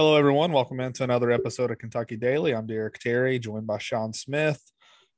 [0.00, 0.50] Hello, everyone.
[0.50, 2.54] Welcome into another episode of Kentucky Daily.
[2.54, 4.58] I'm Derek Terry, joined by Sean Smith.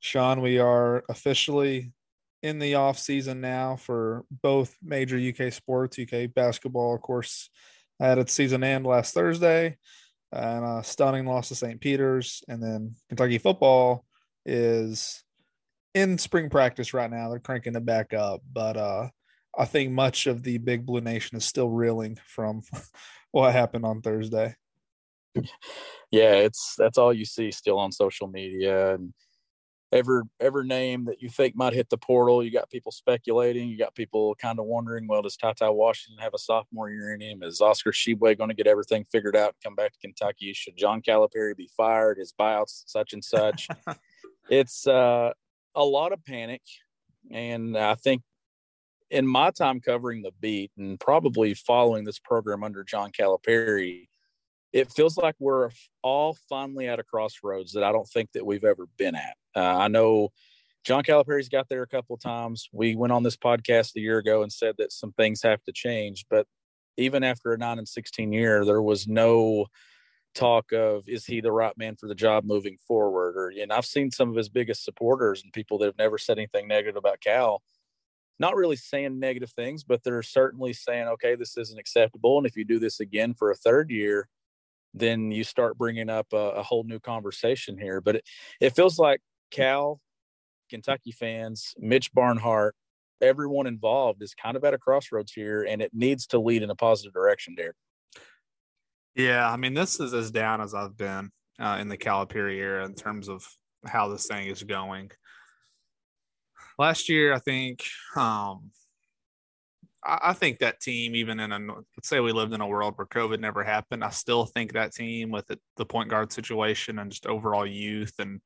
[0.01, 1.93] Sean, we are officially
[2.41, 5.97] in the off season now for both major UK sports.
[5.97, 7.49] UK basketball, of course,
[7.97, 9.77] had its season end last Thursday,
[10.33, 11.79] and a stunning loss to St.
[11.79, 12.43] Peter's.
[12.49, 14.03] And then Kentucky football
[14.45, 15.23] is
[15.95, 17.29] in spring practice right now.
[17.29, 19.07] They're cranking it back up, but uh,
[19.57, 22.63] I think much of the Big Blue Nation is still reeling from
[23.31, 24.57] what happened on Thursday.
[26.11, 29.13] Yeah, it's that's all you see still on social media and
[29.93, 33.69] every every name that you think might hit the portal, you got people speculating.
[33.69, 37.21] You got people kind of wondering, well, does Ty Washington have a sophomore year in
[37.21, 37.43] him?
[37.43, 40.53] Is Oscar Tshiebwe going to get everything figured out and come back to Kentucky?
[40.53, 42.17] Should John Calipari be fired?
[42.17, 43.67] His buyouts such and such.
[44.49, 45.31] it's uh,
[45.75, 46.61] a lot of panic,
[47.31, 48.23] and I think
[49.11, 54.07] in my time covering the beat and probably following this program under John Calipari,
[54.73, 55.69] it feels like we're
[56.01, 59.37] all finally at a crossroads that I don't think that we've ever been at.
[59.55, 60.29] Uh, I know
[60.83, 62.67] John Calipari's got there a couple of times.
[62.73, 65.71] We went on this podcast a year ago and said that some things have to
[65.71, 66.47] change, but
[66.97, 69.67] even after a nine and sixteen year, there was no
[70.33, 73.85] talk of is he the right man for the job moving forward or and I've
[73.85, 77.21] seen some of his biggest supporters and people that have never said anything negative about
[77.21, 77.61] Cal
[78.39, 82.57] not really saying negative things but they're certainly saying okay this isn't acceptable and if
[82.57, 84.27] you do this again for a third year
[84.93, 88.23] then you start bringing up a, a whole new conversation here but it,
[88.61, 89.19] it feels like
[89.51, 89.99] Cal
[90.69, 92.75] Kentucky fans Mitch Barnhart
[93.21, 96.69] everyone involved is kind of at a crossroads here and it needs to lead in
[96.69, 97.75] a positive direction Derek
[99.15, 101.29] yeah, I mean, this is as down as I've been
[101.59, 103.45] uh, in the Calipari era in terms of
[103.85, 105.11] how this thing is going.
[106.79, 107.83] Last year, I think,
[108.15, 108.71] um,
[110.05, 113.07] I, think that team, even in a let's say we lived in a world where
[113.07, 117.25] COVID never happened, I still think that team with the point guard situation and just
[117.25, 118.41] overall youth and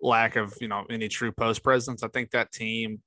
[0.00, 3.00] lack of you know any true post presence, I think that team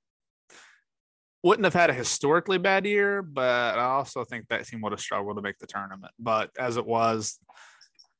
[1.43, 4.99] wouldn't have had a historically bad year, but I also think that team would have
[4.99, 6.11] struggled to make the tournament.
[6.17, 7.37] But as it was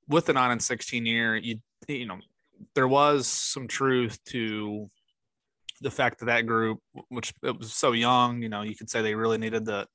[0.07, 2.19] with the nine and sixteen year, you you know
[2.73, 4.89] there was some truth to
[5.81, 9.01] the fact that that group, which it was so young, you know, you could say
[9.01, 9.87] they really needed the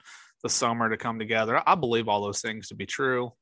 [0.43, 1.63] the summer to come together.
[1.67, 3.33] I believe all those things to be true.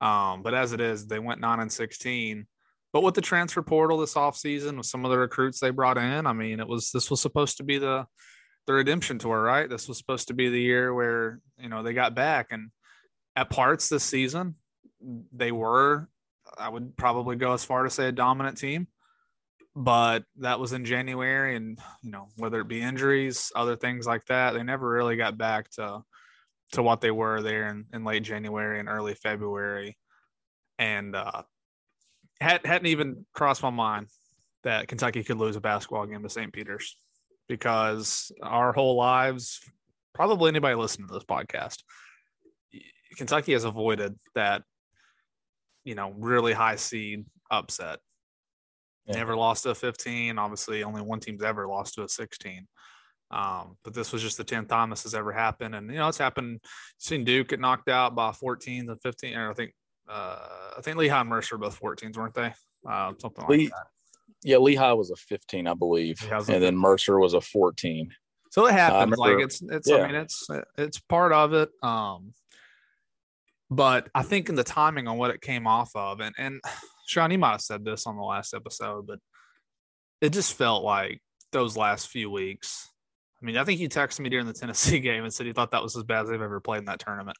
[0.00, 2.46] Um, but as it is, they went nine and sixteen.
[2.92, 6.26] But with the transfer portal this offseason, with some of the recruits they brought in,
[6.26, 8.06] I mean, it was this was supposed to be the
[8.66, 9.68] the redemption tour, right?
[9.68, 12.70] This was supposed to be the year where, you know, they got back and
[13.34, 14.54] at parts this season,
[15.32, 16.08] they were,
[16.58, 18.86] I would probably go as far to say a dominant team,
[19.80, 21.56] but that was in January.
[21.56, 25.38] And, you know, whether it be injuries, other things like that, they never really got
[25.38, 26.02] back to,
[26.72, 29.96] to what they were there in, in late January and early February.
[30.78, 31.42] And, uh,
[32.40, 34.08] had, hadn't even crossed my mind
[34.64, 36.52] that Kentucky could lose a basketball game to St.
[36.52, 36.96] Peter's
[37.48, 39.60] because our whole lives,
[40.14, 41.78] probably anybody listening to this podcast,
[43.16, 44.62] Kentucky has avoided that,
[45.84, 47.98] you know, really high seed upset.
[49.10, 49.16] Yeah.
[49.16, 50.38] Never lost to a 15.
[50.38, 52.66] Obviously, only one team's ever lost to a 16.
[53.32, 55.74] Um, but this was just the 10th time this has ever happened.
[55.74, 56.60] And, you know, it's happened.
[56.62, 56.62] You've
[56.98, 59.36] seen Duke get knocked out by 14 and 15.
[59.36, 59.72] Or I think,
[60.08, 60.38] uh,
[60.76, 62.52] I think Lehigh and Mercer both 14s, weren't they?
[62.88, 63.86] Uh, something like that
[64.42, 68.10] yeah, Lehigh was a 15, I believe, and then Mercer was a 14.
[68.50, 69.16] So it happens.
[69.16, 69.88] Like it's it's.
[69.88, 69.98] Yeah.
[69.98, 71.70] I mean, it's it's part of it.
[71.82, 72.32] Um,
[73.70, 76.60] but I think in the timing on what it came off of, and and
[77.10, 79.18] Sean, you might have said this on the last episode, but
[80.20, 82.88] it just felt like those last few weeks.
[83.42, 85.72] I mean, I think you texted me during the Tennessee game and said you thought
[85.72, 87.36] that was as bad as they've ever played in that tournament.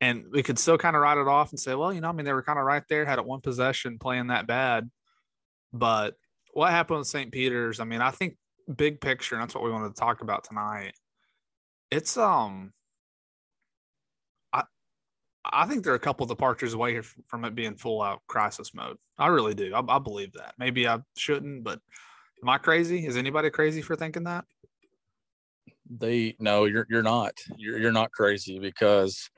[0.00, 2.12] And we could still kind of write it off and say, well, you know, I
[2.12, 4.88] mean, they were kind of right there, had it one possession playing that bad.
[5.72, 6.14] But
[6.52, 7.32] what happened with St.
[7.32, 7.80] Peter's?
[7.80, 8.36] I mean, I think
[8.72, 10.92] big picture, and that's what we wanted to talk about tonight.
[11.90, 12.72] It's um,
[15.52, 18.96] I think they're a couple departures away from it being full out crisis mode.
[19.18, 19.74] I really do.
[19.74, 20.54] I, I believe that.
[20.58, 21.80] Maybe I shouldn't, but
[22.42, 23.06] am I crazy?
[23.06, 24.44] Is anybody crazy for thinking that?
[25.88, 27.34] They no, you're you're not.
[27.56, 29.30] You're you're not crazy because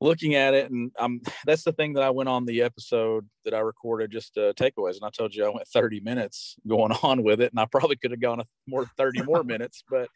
[0.00, 3.54] looking at it and i'm that's the thing that i went on the episode that
[3.54, 7.22] i recorded just uh, takeaways and i told you i went 30 minutes going on
[7.22, 10.08] with it and i probably could have gone more 30 more minutes but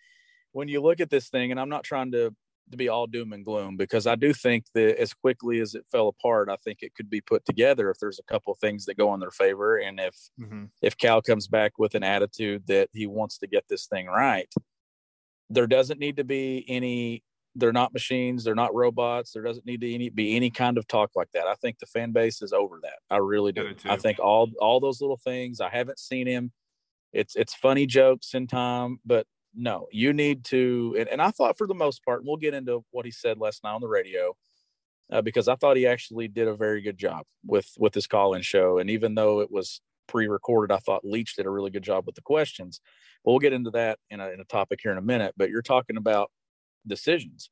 [0.52, 2.34] when you look at this thing and i'm not trying to
[2.70, 5.84] to be all doom and gloom because i do think that as quickly as it
[5.90, 8.84] fell apart i think it could be put together if there's a couple of things
[8.84, 10.64] that go in their favor and if mm-hmm.
[10.82, 14.52] if cal comes back with an attitude that he wants to get this thing right
[15.50, 17.22] there doesn't need to be any
[17.58, 19.32] they're not machines, they're not robots.
[19.32, 21.46] There doesn't need to any, be any kind of talk like that.
[21.46, 22.98] I think the fan base is over that.
[23.10, 23.74] I really do.
[23.84, 25.60] I think all all those little things.
[25.60, 26.52] I haven't seen him.
[27.12, 29.26] It's it's funny jokes in time, but
[29.58, 30.94] no, you need to.
[30.98, 33.64] And, and I thought for the most part, we'll get into what he said last
[33.64, 34.34] night on the radio.
[35.10, 38.42] Uh, because I thought he actually did a very good job with with his call-in
[38.42, 42.04] show, and even though it was pre-recorded, I thought Leach did a really good job
[42.06, 42.80] with the questions.
[43.24, 45.34] But we'll get into that in a, in a topic here in a minute.
[45.36, 46.30] But you're talking about
[46.86, 47.50] decisions.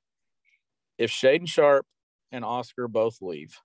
[0.99, 1.87] If Shaedon Sharpe
[2.31, 3.59] and Oscar both leave,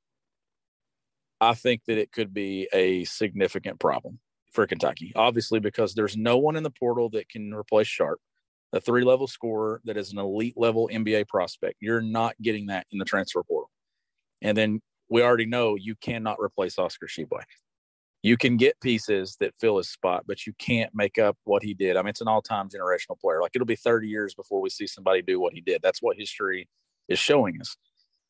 [1.41, 4.19] I think that it could be a significant problem
[4.53, 5.11] for Kentucky.
[5.15, 8.21] Obviously, because there's no one in the portal that can replace Sharpe,
[8.73, 11.75] a three level scorer that is an elite level NBA prospect.
[11.81, 13.69] You're not getting that in the transfer portal.
[14.41, 17.41] And then we already know you cannot replace Oscar Tshiebwe.
[18.23, 21.73] you can get pieces that fill his spot, but you can't make up what he
[21.73, 21.97] did.
[21.97, 23.41] I mean, it's an all-time generational player.
[23.41, 25.81] Like it'll be 30 years before we see somebody do what he did.
[25.81, 26.69] That's what history
[27.09, 27.75] is showing us.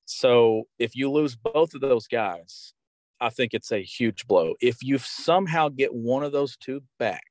[0.05, 2.73] So if you lose both of those guys,
[3.19, 4.55] I think it's a huge blow.
[4.59, 7.23] If you somehow get one of those two back,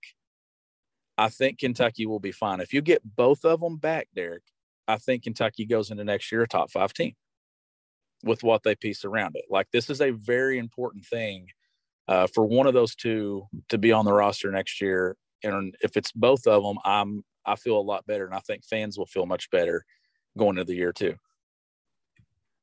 [1.21, 2.61] I think Kentucky will be fine.
[2.61, 4.43] If you get both of them back, Derek,
[4.89, 7.13] I think Kentucky goes into next year a top five team
[8.25, 9.45] with what they piece around it.
[9.51, 11.49] Like this is a very important thing
[12.09, 15.15] uh, for one of those two to be on the roster next year.
[15.45, 18.65] And if it's both of them, I'm I feel a lot better, and I think
[18.65, 19.85] fans will feel much better
[20.39, 21.17] going into the year too.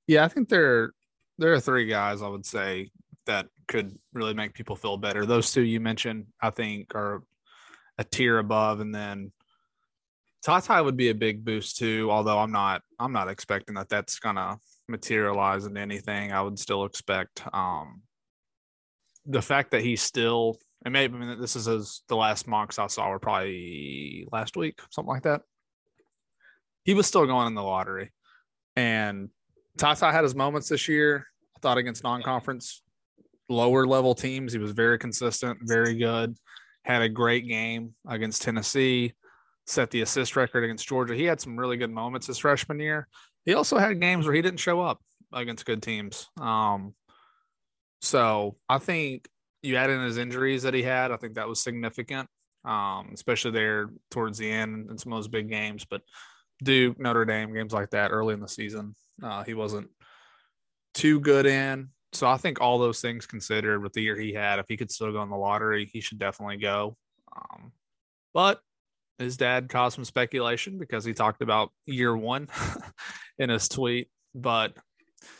[0.07, 0.93] Yeah, I think there
[1.37, 2.89] there are three guys I would say
[3.27, 5.27] that could really make people feel better.
[5.27, 7.21] Those two you mentioned, I think, are
[7.97, 9.31] a tier above, and then
[10.43, 12.09] Ty would be a big boost too.
[12.11, 14.57] Although I'm not I'm not expecting that that's gonna
[14.87, 16.31] materialize into anything.
[16.31, 18.01] I would still expect um,
[19.25, 22.79] the fact that he's still and maybe I mean, this is his, the last mocks
[22.79, 25.41] I saw were probably last week, something like that.
[26.83, 28.11] He was still going in the lottery,
[28.75, 29.29] and
[29.77, 31.27] Tata had his moments this year.
[31.55, 32.83] I thought against non-conference
[33.49, 36.37] lower level teams, he was very consistent, very good.
[36.87, 39.13] Had a great game against Tennessee.
[39.65, 41.13] Set the assist record against Georgia.
[41.13, 43.09] He had some really good moments his freshman year.
[43.43, 45.01] He also had games where he didn't show up
[45.33, 46.29] against good teams.
[46.39, 46.93] Um,
[47.99, 49.27] so I think
[49.61, 51.11] you add in his injuries that he had.
[51.11, 52.29] I think that was significant,
[52.63, 55.85] um, especially there towards the end in some of those big games.
[55.89, 56.03] But
[56.63, 59.89] Duke, Notre Dame, games like that early in the season, uh, he wasn't
[60.93, 61.89] too good in.
[62.13, 64.91] So I think all those things considered with the year he had, if he could
[64.91, 66.95] still go in the lottery, he should definitely go.
[67.35, 67.71] Um,
[68.33, 68.61] but
[69.19, 72.47] his dad caused some speculation because he talked about year one
[73.39, 74.73] in his tweet, but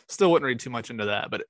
[0.09, 1.31] still wouldn't read too much into that.
[1.31, 1.43] But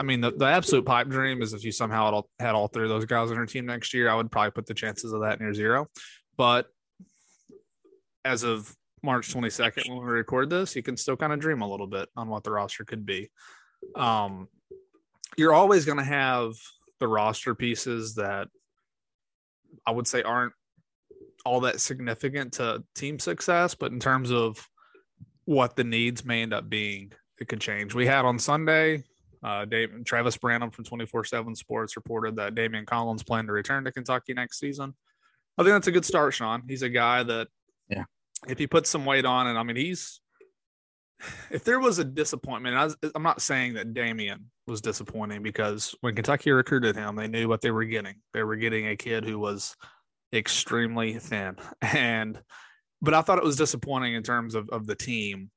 [0.00, 2.88] I mean, the, the absolute pipe dream is if you somehow had all three of
[2.88, 5.40] those guys on your team next year, I would probably put the chances of that
[5.40, 5.88] near zero.
[6.36, 6.66] But
[8.24, 11.68] as of March 22nd, when we record this, you can still kind of dream a
[11.68, 13.30] little bit on what the roster could be.
[13.94, 14.48] Um,
[15.36, 16.54] you're always going to have
[16.98, 18.48] the roster pieces that
[19.86, 20.52] I would say aren't
[21.44, 24.68] all that significant to team success, but in terms of
[25.44, 27.94] what the needs may end up being, it could change.
[27.94, 29.04] We had on Sunday
[29.42, 33.84] uh, Dave, Travis Branham from 24 7 Sports reported that Daimion Collins planned to return
[33.84, 34.94] to Kentucky next season.
[35.56, 36.64] I think that's a good start, Sean.
[36.66, 37.48] He's a guy that,
[37.88, 38.04] yeah,
[38.48, 40.20] if he puts some weight on, and I mean, he's,
[41.50, 46.14] if there was a disappointment, I I'm not saying that Daimion was disappointing because when
[46.14, 48.16] Kentucky recruited him, they knew what they were getting.
[48.32, 49.76] They were getting a kid who was
[50.32, 51.56] extremely thin.
[51.82, 52.40] And,
[53.00, 55.50] but I thought it was disappointing in terms of, of the team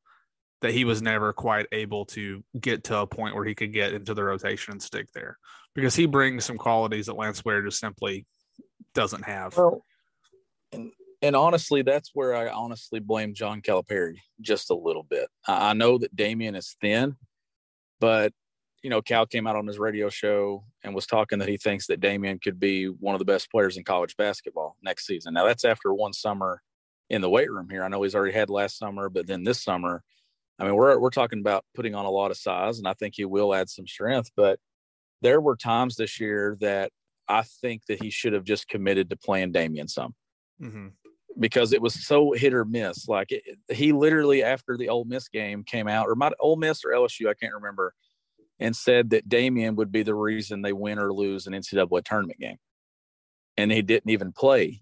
[0.61, 3.93] that he was never quite able to get to a point where he could get
[3.93, 5.37] into the rotation and stick there
[5.73, 8.25] because he brings some qualities that Lance Ware just simply
[8.93, 9.55] doesn't have.
[9.55, 9.85] Well,
[10.73, 15.27] and, and honestly, that's where I honestly blame John Calipari just a little bit.
[15.47, 17.15] I know that Daimion is thin,
[17.99, 18.33] but
[18.81, 21.87] you know, Cal came out on his radio show and was talking that he thinks
[21.87, 25.33] that Daimion could be one of the best players in college basketball next season.
[25.33, 26.61] Now that's after one summer
[27.09, 27.83] in the weight room here.
[27.83, 30.03] I know he's already had last summer, but then this summer
[30.59, 33.15] I mean, we're we're talking about putting on a lot of size, and I think
[33.15, 34.29] he will add some strength.
[34.35, 34.59] But
[35.21, 36.91] there were times this year that
[37.27, 40.15] I think that he should have just committed to playing Daimion some,
[40.61, 40.87] mm-hmm.
[41.37, 43.07] Because it was so hit or miss.
[43.07, 46.83] Like it, he literally after the Ole Miss game came out, or my Ole Miss
[46.83, 47.93] or LSU, I can't remember,
[48.59, 52.39] and said that Daimion would be the reason they win or lose an NCAA tournament
[52.39, 52.57] game,
[53.57, 54.81] and he didn't even play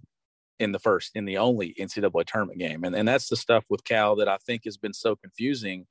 [0.60, 2.84] in the first, in the only NCAA tournament game.
[2.84, 5.86] And, and that's the stuff with Cal that I think has been so confusing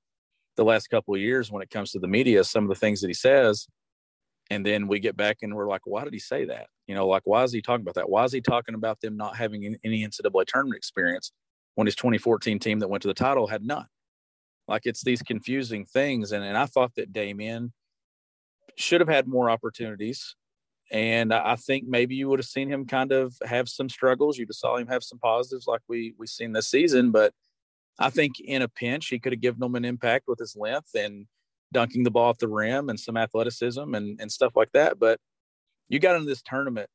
[0.56, 3.00] the last couple of years when it comes to the media, some of the things
[3.00, 3.68] that he says.
[4.50, 6.68] And then we get back and we're like, why did he say that?
[6.86, 8.08] You know, like, why is he talking about that?
[8.08, 11.32] Why is he talking about them not having any NCAA tournament experience
[11.76, 13.86] when his 2014 team that went to the title had none.
[14.66, 16.32] Like it's these confusing things.
[16.32, 17.70] And, and I thought that Daimion
[18.76, 20.34] should have had more opportunities.
[20.90, 24.38] And I think maybe you would have seen him kind of have some struggles.
[24.38, 27.10] You'd have saw him have some positives like we we've seen this season.
[27.10, 27.32] But
[27.98, 30.94] I think in a pinch, he could have given them an impact with his length
[30.94, 31.26] and
[31.72, 34.98] dunking the ball at the rim and some athleticism and, and stuff like that.
[34.98, 35.18] But
[35.88, 36.88] you got into this tournament,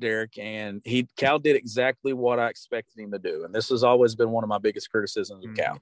[0.00, 3.44] Derek, and he Cal did exactly what I expected him to do.
[3.44, 5.62] And this has always been one of my biggest criticisms of mm-hmm.
[5.62, 5.78] Cal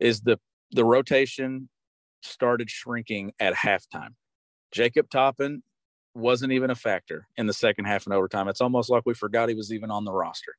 [0.00, 0.38] is the
[0.72, 1.68] the rotation
[2.22, 4.14] started shrinking at halftime.
[4.72, 5.62] Jacob Toppin
[6.14, 8.48] wasn't even a factor in the second half and overtime.
[8.48, 10.54] It's almost like we forgot he was even on the roster.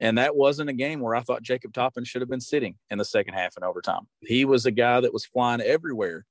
[0.00, 2.98] And that wasn't a game where I thought Jacob Toppin should have been sitting in
[2.98, 4.06] the second half and overtime.
[4.20, 6.26] He was a guy that was flying everywhere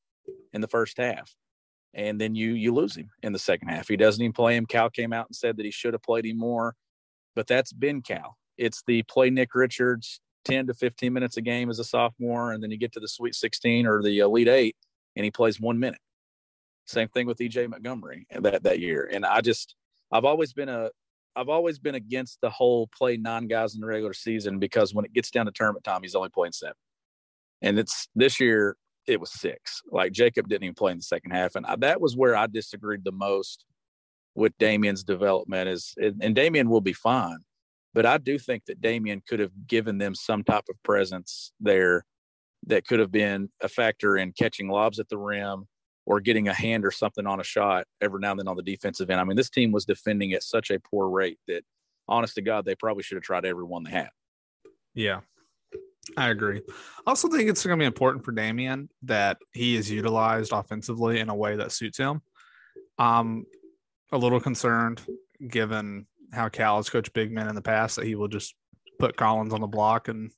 [0.52, 1.34] in the first half.
[1.94, 3.88] And then you you lose him in the second half.
[3.88, 4.66] He doesn't even play him.
[4.66, 6.76] Cal came out and said that he should have played him more.
[7.36, 8.38] But that's been Cal.
[8.58, 12.62] It's the play Nick Richards 10 to 15 minutes a game as a sophomore, and
[12.62, 14.76] then you get to the Sweet 16 or the Elite Eight,
[15.16, 16.00] and he plays one minute.
[16.86, 19.10] Same thing with EJ Montgomery that that year.
[19.12, 19.76] And I just
[20.12, 20.90] I've always been a
[21.36, 25.06] I've always been against the whole play nine guys in the regular season because when
[25.06, 26.76] it gets down to tournament time, he's only playing seven.
[27.62, 28.76] And it's this year
[29.08, 29.82] it was six.
[29.92, 32.48] Like Jacob didn't even play in the second half, and I, that was where I
[32.48, 33.66] disagreed the most
[34.36, 35.70] with Daimion's development.
[35.70, 37.40] Is and Daimion will be fine,
[37.94, 42.06] but I do think that Daimion could have given them some type of presence there
[42.68, 45.68] that could have been a factor in catching lobs at the rim
[46.06, 48.64] or getting a hand or something on a shot every now and then on the
[48.64, 49.20] defensive end.
[49.20, 51.64] I mean, this team was defending at such a poor rate that,
[52.08, 54.10] honest to God, they probably should have tried every one they had.
[54.94, 55.22] Yeah,
[56.18, 56.62] I agree.
[56.68, 61.20] I also think it's going to be important for Daimion that he is utilized offensively
[61.20, 62.22] in a way that suits him.
[62.98, 63.46] I'm
[64.12, 65.02] a little concerned
[65.48, 68.56] given how Cal has coached big men in the past that he will just
[69.00, 70.32] put Collins on the block and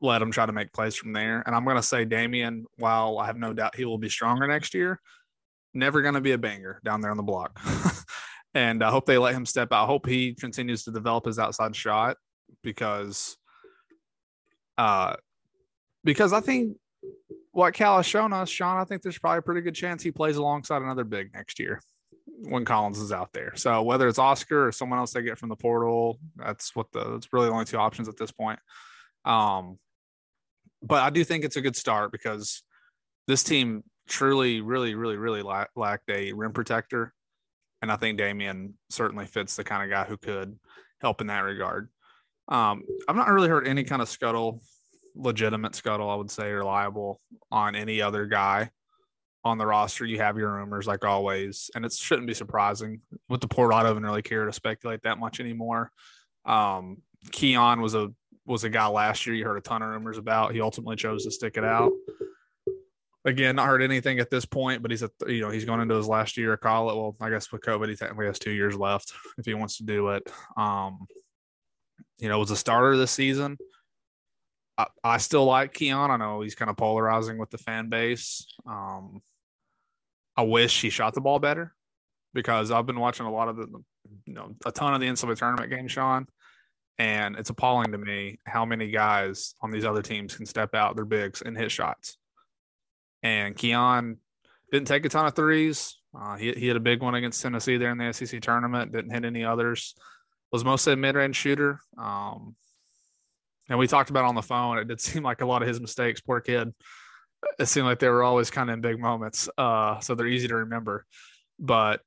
[0.00, 1.42] let him try to make plays from there.
[1.46, 4.46] And I'm going to say Daimion, while I have no doubt he will be stronger
[4.46, 5.00] next year,
[5.74, 7.58] never going to be a banger down there on the block.
[8.54, 9.84] and I hope they let him step out.
[9.84, 12.16] I hope he continues to develop his outside shot
[12.62, 13.36] because,
[14.82, 15.14] uh,
[16.02, 16.76] because I think
[17.52, 20.10] what Cal has shown us, Sean, I think there's probably a pretty good chance he
[20.10, 21.80] plays alongside another big next year
[22.48, 23.52] when Collins is out there.
[23.54, 27.12] So whether it's Oscar or someone else they get from the portal, that's what the
[27.12, 28.58] that's really the only two options at this point.
[29.24, 29.78] Um,
[30.82, 32.64] but I do think it's a good start because
[33.28, 37.14] this team truly, really, really, really lacked a rim protector,
[37.82, 40.58] and I think Daimion certainly fits the kind of guy who could
[41.00, 41.88] help in that regard.
[42.48, 44.60] Um, I've not really heard any kind of scuttle,
[45.14, 48.70] legitimate scuttle, I would say, reliable on any other guy
[49.44, 50.04] on the roster.
[50.04, 53.74] You have your rumors like always, and it shouldn't be surprising with the port.
[53.74, 55.90] I don't really care to speculate that much anymore.
[56.44, 56.98] Um,
[57.30, 58.10] Keon was a
[58.44, 60.52] was a guy last year you heard a ton of rumors about.
[60.52, 61.92] He ultimately chose to stick it out.
[63.24, 65.94] Again, not heard anything at this point, but he's a you know he's going into
[65.94, 66.96] his last year of college.
[66.96, 69.84] Well, I guess with COVID, he technically has two years left if he wants to
[69.84, 70.28] do it.
[70.56, 71.06] Um,
[72.18, 73.56] you know, was a starter this season.
[75.04, 76.10] I, I, still like Keon.
[76.10, 78.46] I know he's kind of polarizing with the fan base.
[78.66, 79.22] Um,
[80.36, 81.74] I wish he shot the ball better
[82.34, 83.66] because I've been watching a lot of the,
[84.26, 86.26] you know, a ton of the NCAA tournament games, Sean.
[86.98, 90.94] And it's appalling to me how many guys on these other teams can step out
[90.94, 92.16] their bigs and hit shots.
[93.22, 94.18] And Keon
[94.70, 95.98] didn't take a ton of threes.
[96.18, 98.92] Uh, he, he had a big one against Tennessee there in the SEC tournament.
[98.92, 99.94] Didn't hit any others.
[100.50, 101.80] Was mostly a mid-range shooter.
[101.96, 102.56] Um,
[103.68, 104.78] and we talked about on the phone.
[104.78, 106.20] It did seem like a lot of his mistakes.
[106.20, 106.72] Poor kid.
[107.58, 109.48] It seemed like they were always kind of in big moments.
[109.58, 111.06] Uh, so they're easy to remember.
[111.58, 112.00] But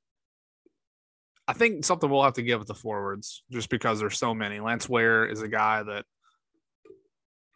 [1.48, 4.60] I think something we'll have to give the forwards just because there's so many.
[4.60, 6.04] Lance Ware is a guy that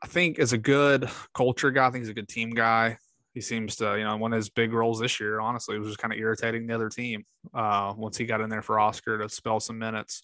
[0.02, 1.86] I think is a good culture guy.
[1.86, 2.98] I think he's a good team guy.
[3.34, 6.00] He seems to, you know, one of his big roles this year, honestly, was just
[6.00, 9.28] kind of irritating the other team uh, once he got in there for Oscar to
[9.28, 10.22] spell some minutes.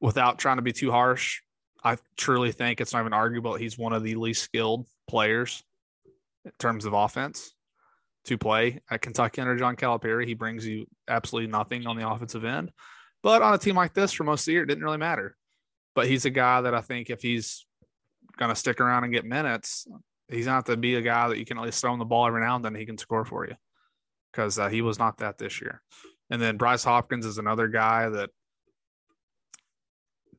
[0.00, 1.42] Without trying to be too harsh,
[1.84, 5.62] I truly think it's not even arguable he's one of the least skilled players
[6.44, 7.54] in terms of offense
[8.24, 10.26] to play at Kentucky under John Calipari.
[10.26, 12.70] He brings you absolutely nothing on the offensive end.
[13.22, 15.36] But on a team like this for most of the year, it didn't really matter.
[15.94, 17.66] But he's a guy that I think if he's
[18.36, 19.86] going to stick around and get minutes,
[20.28, 22.26] he's not to be a guy that you can at least throw him the ball
[22.26, 23.54] every now and then he can score for you
[24.32, 25.82] because uh, he was not that this year.
[26.30, 28.30] And then Bryce Hopkins is another guy that,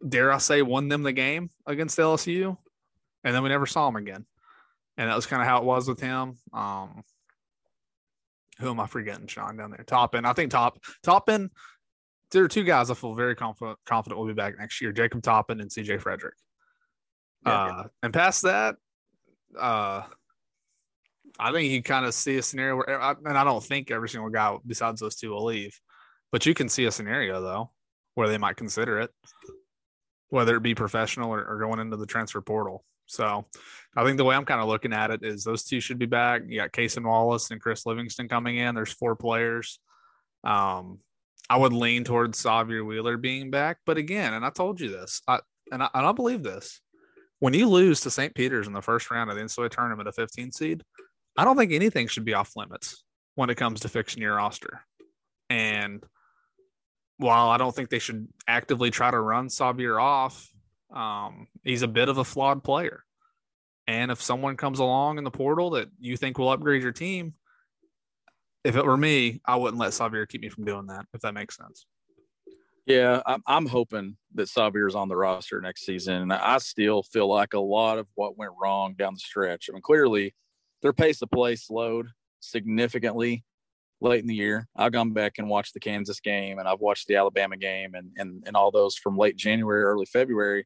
[0.07, 2.57] dare I say, won them the game against LSU.
[3.24, 4.25] And then we never saw him again.
[4.98, 6.38] And that was kind of how it was with him.
[6.51, 7.03] Um,
[8.60, 9.27] who am I forgetting?
[9.27, 9.83] Sean down there.
[9.83, 10.25] Toppin.
[10.25, 11.50] I think Top Toppin.
[12.31, 15.22] There are two guys I feel very confident confident will be back next year: Jacob
[15.22, 16.36] Toppin and CJ Frederick.
[17.45, 17.51] Yeah.
[17.51, 18.75] Uh, and past that,
[19.60, 20.03] uh,
[21.39, 24.29] I think you kind of see a scenario where, and I don't think every single
[24.29, 25.79] guy besides those two will leave,
[26.31, 27.72] but you can see a scenario though
[28.15, 29.12] where they might consider it,
[30.30, 32.84] whether it be professional or, or going into the transfer portal.
[33.06, 33.46] So
[33.96, 36.06] I think the way I'm kind of looking at it is those two should be
[36.06, 36.44] back.
[36.48, 38.75] You got Cason Wallace and Chris Livingston coming in.
[38.75, 39.80] There's four players.
[40.44, 41.00] Um,
[41.50, 45.22] I would lean towards Sahvir Wheeler being back, but again, and I told you this,
[45.27, 45.39] I,
[45.72, 46.80] and I, and I believe this.
[47.39, 48.34] When you lose to St.
[48.34, 50.82] Peter's in the first round of the NCAA tournament, a 15 seed,
[51.38, 53.03] I don't think anything should be off limits
[53.36, 54.86] when it comes to fixing your roster.
[55.50, 56.03] And
[57.24, 60.51] while I don't think they should actively try to run Sahvir off,
[60.94, 63.03] um, he's a bit of a flawed player.
[63.88, 67.34] And if someone comes along in the portal that you think will upgrade your team,
[68.63, 71.34] if it were me, I wouldn't let Sahvir keep me from doing that, if that
[71.34, 71.86] makes sense.
[72.86, 76.15] Yeah, I'm, hoping that Sahvir is on the roster next season.
[76.15, 79.70] And I still feel like a lot of what went wrong down the stretch.
[79.70, 80.36] I mean, clearly
[80.82, 82.10] their pace of play slowed
[82.42, 83.46] significantly
[84.03, 84.67] late in the year.
[84.75, 88.12] I've gone back and watched the Kansas game and I've watched the Alabama game and,
[88.17, 90.65] and, and all those from late January, early February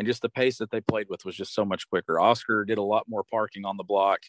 [0.00, 2.18] and just the pace that they played with was just so much quicker.
[2.18, 4.20] Oscar did a lot more parking on the block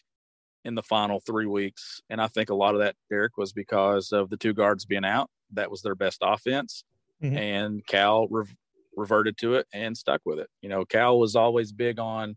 [0.66, 4.12] in the final three weeks, and I think a lot of that, Derek, was because
[4.12, 5.30] of the two guards being out.
[5.54, 6.84] That was their best offense,
[7.22, 7.38] mm-hmm.
[7.38, 8.44] and Cal re-
[8.94, 10.50] reverted to it and stuck with it.
[10.60, 12.36] You know, Cal was always big on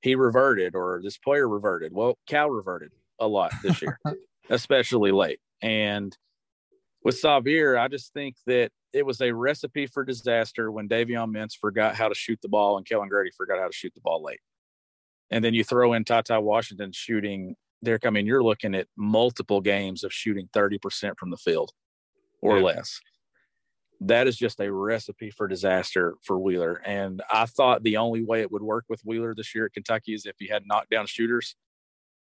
[0.00, 1.92] he reverted or this player reverted.
[1.92, 2.90] Well, Cal reverted
[3.20, 4.00] a lot this year,
[4.50, 6.16] especially late, and
[7.04, 11.56] with Sahvir, I just think that it was a recipe for disaster when Davion Mintz
[11.58, 14.22] forgot how to shoot the ball and Kellan Grady forgot how to shoot the ball
[14.22, 14.40] late.
[15.30, 18.04] And then you throw in Ty Washington shooting Derek.
[18.06, 21.72] I mean, you're looking at multiple games of shooting 30% from the field
[22.42, 22.64] or yeah.
[22.64, 23.00] less.
[24.00, 26.82] That is just a recipe for disaster for Wheeler.
[26.84, 30.12] And I thought the only way it would work with Wheeler this year at Kentucky
[30.12, 31.56] is if he had knockdown shooters.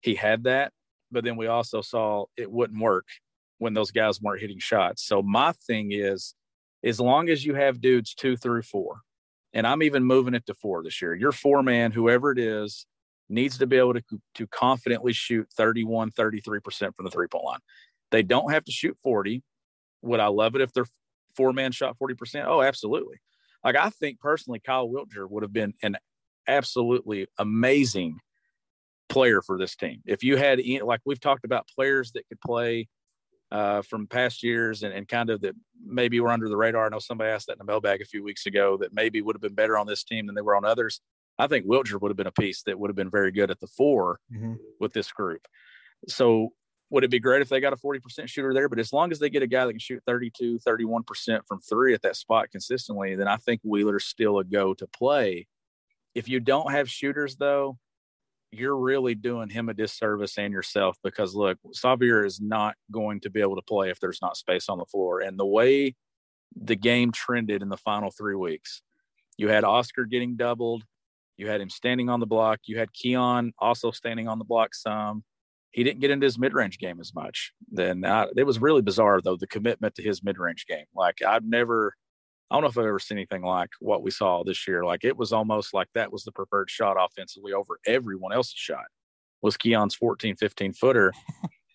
[0.02, 0.72] He had that,
[1.14, 3.06] but then we also saw it wouldn't work
[3.58, 5.06] when those guys weren't hitting shots.
[5.06, 6.34] So my thing is,
[6.82, 9.00] as long as you have dudes two through four,
[9.54, 12.86] and I'm even moving it to four this year, your four man, whoever it is,
[13.30, 14.02] needs to be able to,
[14.34, 17.60] to confidently shoot 31, 33% from the three point line.
[18.10, 19.42] They don't have to shoot 40.
[20.02, 20.86] Would I love it if their
[21.36, 22.44] four man shot 40%?
[22.46, 23.16] Oh, absolutely.
[23.64, 25.96] Like I think personally, Kyle Wiltjer would have been an
[26.46, 28.18] absolutely amazing
[29.08, 30.00] player for this team.
[30.06, 32.88] If you had, like we've talked about players that could play
[33.50, 36.86] uh, from past years and, and kind of that maybe were under the radar.
[36.86, 39.36] I know somebody asked that in the mailbag a few weeks ago that maybe would
[39.36, 41.00] have been better on this team than they were on others.
[41.38, 43.60] I think Wiltjer would have been a piece that would have been very good at
[43.60, 44.54] the 4 mm-hmm.
[44.80, 45.46] with this group.
[46.08, 46.50] So
[46.90, 48.68] would it be great if they got a 40% shooter there?
[48.68, 51.94] But as long as they get a guy that can shoot 32, 31% from three
[51.94, 55.46] at that spot consistently, then I think Wheeler's still a go to play.
[56.14, 57.78] If you don't have shooters though,
[58.58, 63.30] you're really doing him a disservice and yourself because look, Sahvir is not going to
[63.30, 65.20] be able to play if there's not space on the floor.
[65.20, 65.94] And the way
[66.56, 68.82] the game trended in the final three weeks,
[69.36, 70.84] you had Oscar getting doubled,
[71.36, 74.74] you had him standing on the block, you had Keon also standing on the block
[74.74, 75.24] some.
[75.72, 77.52] He didn't get into his mid-range game as much.
[77.68, 80.86] Then uh, it was really bizarre though the commitment to his mid-range game.
[80.94, 81.94] Like I've never
[82.50, 84.84] I don't know if I've ever seen anything like what we saw this year.
[84.84, 88.84] Like it was almost like that was the preferred shot offensively over everyone else's shot
[89.44, 91.12] was Keon's 14, 15 footer.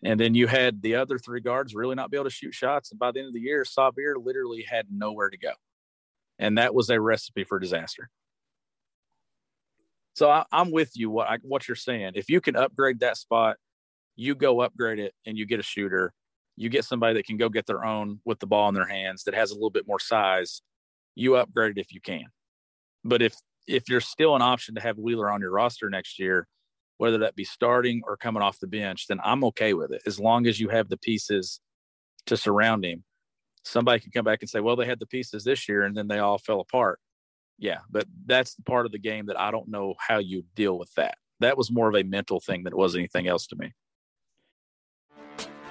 [0.03, 2.91] and then you had the other three guards really not be able to shoot shots.
[2.91, 5.51] And by the end of the year, Sahvir literally had nowhere to go.
[6.39, 8.09] And that was a recipe for disaster.
[10.13, 11.09] So I, am with you.
[11.09, 13.57] What I, what you're saying, if you can upgrade that spot,
[14.15, 16.13] you go upgrade it and you get a shooter
[16.59, 19.23] you get somebody that can go get their own with the ball in their hands
[19.23, 20.61] that has a little bit more size,
[21.15, 22.25] you upgrade it if you can.
[23.05, 23.33] But if
[23.65, 26.49] if you're still an option to have Wheeler on your roster next year,
[26.97, 30.19] whether that be starting or coming off the bench, then I'm okay with it as
[30.19, 31.61] long as you have the pieces
[32.25, 33.05] to surround him.
[33.63, 36.09] Somebody can come back and say, well, they had the pieces this year and then
[36.09, 36.99] they all fell apart.
[37.57, 40.77] Yeah, but that's the part of the game that I don't know how you deal
[40.77, 41.15] with that.
[41.39, 43.71] That was more of a mental thing than it was anything else to me.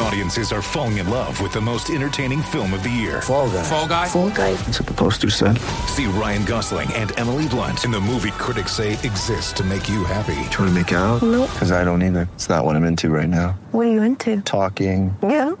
[0.00, 3.20] Audiences are falling in love with the most entertaining film of the year.
[3.20, 3.62] Fall guy.
[3.62, 4.08] Fall guy.
[4.08, 4.54] Fall guy.
[4.54, 5.58] That's what the poster said.
[5.88, 10.04] See Ryan Gosling and Emily Blunt in the movie critics say exists to make you
[10.04, 10.36] happy.
[10.50, 11.22] Trying to make it out?
[11.22, 11.50] Nope.
[11.52, 12.28] Because I don't either.
[12.34, 13.50] It's not what I'm into right now.
[13.72, 14.40] What are you into?
[14.42, 15.14] Talking.
[15.22, 15.50] Yeah.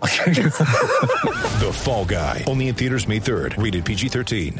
[1.60, 2.42] The Fall Guy.
[2.46, 3.62] Only in theaters May 3rd.
[3.62, 4.58] Rated PG-13.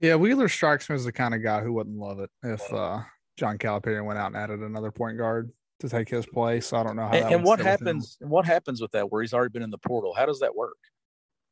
[0.00, 3.00] Yeah, Wheeler strikes me as the kind of guy who wouldn't love it if uh,
[3.36, 5.50] John Calipari went out and added another point guard
[5.84, 6.72] to take his place.
[6.72, 7.12] I don't know how.
[7.12, 7.86] And, that and what sit with him.
[7.86, 8.16] happens?
[8.20, 9.10] What happens with that?
[9.10, 10.14] Where he's already been in the portal?
[10.14, 10.76] How does that work?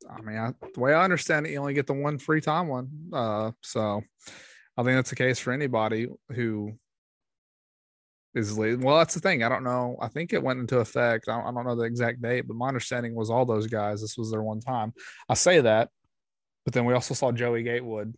[0.09, 2.67] I mean, I, the way I understand it, you only get the one free time
[2.67, 2.89] one.
[3.13, 4.01] Uh, so
[4.77, 6.73] I think that's the case for anybody who
[8.35, 8.83] is lead.
[8.83, 9.43] Well, that's the thing.
[9.43, 9.97] I don't know.
[10.01, 11.29] I think it went into effect.
[11.29, 14.01] I don't, I don't know the exact date, but my understanding was all those guys.
[14.01, 14.93] This was their one time.
[15.29, 15.89] I say that,
[16.65, 18.15] but then we also saw Joey Gatewood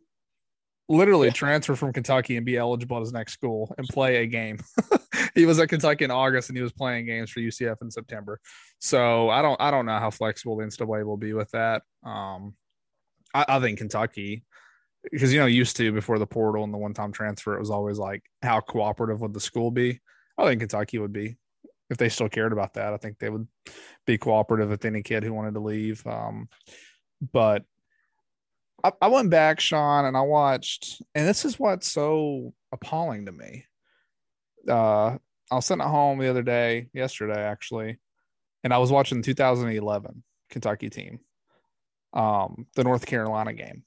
[0.87, 4.59] literally transfer from Kentucky and be eligible at his next school and play a game.
[5.35, 8.39] he was at Kentucky in August and he was playing games for UCF in September.
[8.79, 11.83] So I don't I don't know how flexible the NCAA will be with that.
[12.03, 12.55] Um,
[13.33, 14.43] I, I think Kentucky,
[15.11, 17.71] because you know, used to before the portal and the one time transfer, it was
[17.71, 19.99] always like how cooperative would the school be?
[20.37, 21.37] I think Kentucky would be
[21.89, 22.93] if they still cared about that.
[22.93, 23.47] I think they would
[24.05, 26.05] be cooperative with any kid who wanted to leave.
[26.05, 26.49] Um,
[27.31, 27.63] but
[29.01, 33.65] I, went back, Sean, and I watched, and this is what's so appalling to me.
[34.67, 35.17] Uh,
[35.51, 37.97] I was sitting at home the other day, yesterday actually,
[38.63, 41.19] and I was watching the 2011 Kentucky team,
[42.13, 43.83] um, the North Carolina game.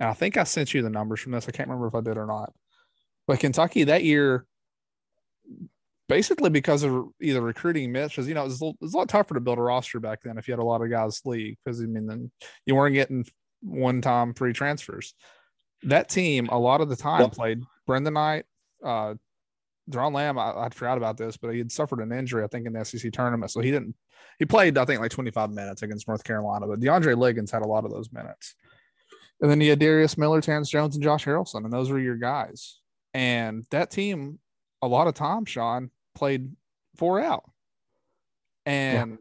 [0.00, 1.48] And I think I sent you the numbers from this.
[1.48, 2.52] I can't remember if I did or not.
[3.26, 4.46] But Kentucky that year,
[6.08, 8.94] basically because of either recruiting miss, because you know it was, a little, it was
[8.94, 10.90] a lot tougher to build a roster back then if you had a lot of
[10.90, 12.30] guys leave because I mean then
[12.64, 13.26] you weren't getting
[13.60, 15.14] one time free transfers.
[15.84, 18.44] That team a lot of the time played Brandon Knight,
[18.84, 19.14] uh,
[19.90, 20.38] Doron Lamb.
[20.38, 22.84] I, I forgot about this, but he had suffered an injury, I think, in the
[22.84, 23.94] SEC tournament, so he didn't.
[24.38, 27.66] He played, I think, like 25 minutes against North Carolina, but DeAndre Liggins had a
[27.66, 28.54] lot of those minutes.
[29.40, 32.16] And then you had Darius Miller, Terrence Jones, and Josh Harrelson, and those were your
[32.16, 32.80] guys.
[33.14, 34.38] And that team,
[34.82, 36.50] a lot of time, Sean played
[36.96, 37.44] four out.
[38.66, 39.18] And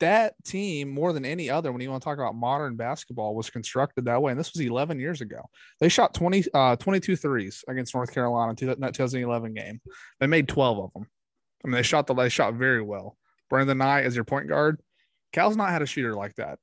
[0.00, 3.50] that team, more than any other, when you want to talk about modern basketball, was
[3.50, 4.32] constructed that way.
[4.32, 5.42] And this was 11 years ago.
[5.78, 9.80] They shot 20, uh, 22 threes against North Carolina in that 2011 game.
[10.18, 11.06] They made 12 of them.
[11.64, 13.16] I mean, they shot the they shot very well.
[13.48, 14.80] Brandon Knight as your point guard.
[15.32, 16.58] Cal's not had a shooter like that,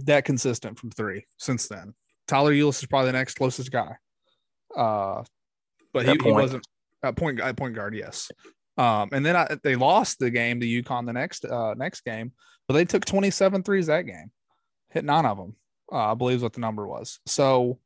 [0.00, 1.94] that consistent from three since then.
[2.26, 3.96] Tyler Ulis is probably the next closest guy.
[4.76, 5.22] Uh,
[5.92, 6.66] but he, he wasn't
[7.02, 7.94] at point at point guard.
[7.94, 8.30] Yes.
[8.76, 12.32] Um, and then I, they lost the game to UConn the next uh, next game,
[12.68, 14.30] but they took 27 threes that game,
[14.90, 15.56] hit nine of them.
[15.90, 17.20] Uh, I believe is what the number was.
[17.26, 17.78] So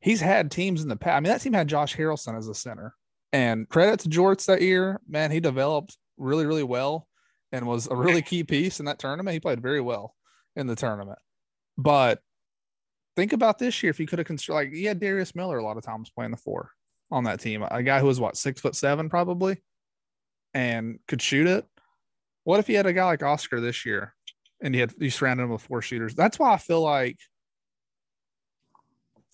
[0.00, 1.16] he's had teams in the past.
[1.16, 2.94] I mean, that team had Josh Harrelson as a center,
[3.32, 5.00] and credit to Jorts that year.
[5.08, 7.06] Man, he developed really, really well
[7.52, 9.32] and was a really key piece in that tournament.
[9.32, 10.14] He played very well
[10.56, 11.18] in the tournament.
[11.76, 12.20] But
[13.16, 15.64] think about this year if he could have constructed like he had Darius Miller a
[15.64, 16.72] lot of times playing the four
[17.10, 17.62] on that team.
[17.62, 19.62] A guy who was what six foot seven probably
[20.54, 21.66] and could shoot it.
[22.44, 24.14] What if he had a guy like Oscar this year
[24.62, 26.14] and he had he surrounded him with four shooters?
[26.14, 27.18] That's why I feel like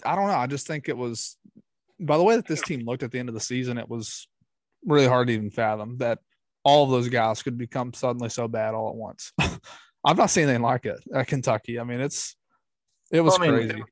[0.04, 0.34] I don't know.
[0.34, 1.36] I just think it was
[2.00, 4.28] by the way that this team looked at the end of the season, it was
[4.84, 6.18] really hard to even fathom that
[6.64, 9.32] all of those guys could become suddenly so bad all at once.
[10.04, 11.78] I've not seen anything like it at Kentucky.
[11.78, 12.36] I mean, it's
[13.10, 13.84] it was I mean, crazy.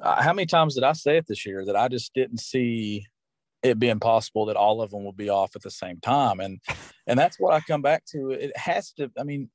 [0.00, 3.06] Uh, how many times did I say it this year that I just didn't see
[3.62, 6.40] it being possible that all of them would be off at the same time?
[6.40, 6.60] And
[7.06, 8.30] and that's what I come back to.
[8.30, 9.10] It has to.
[9.18, 9.50] I mean,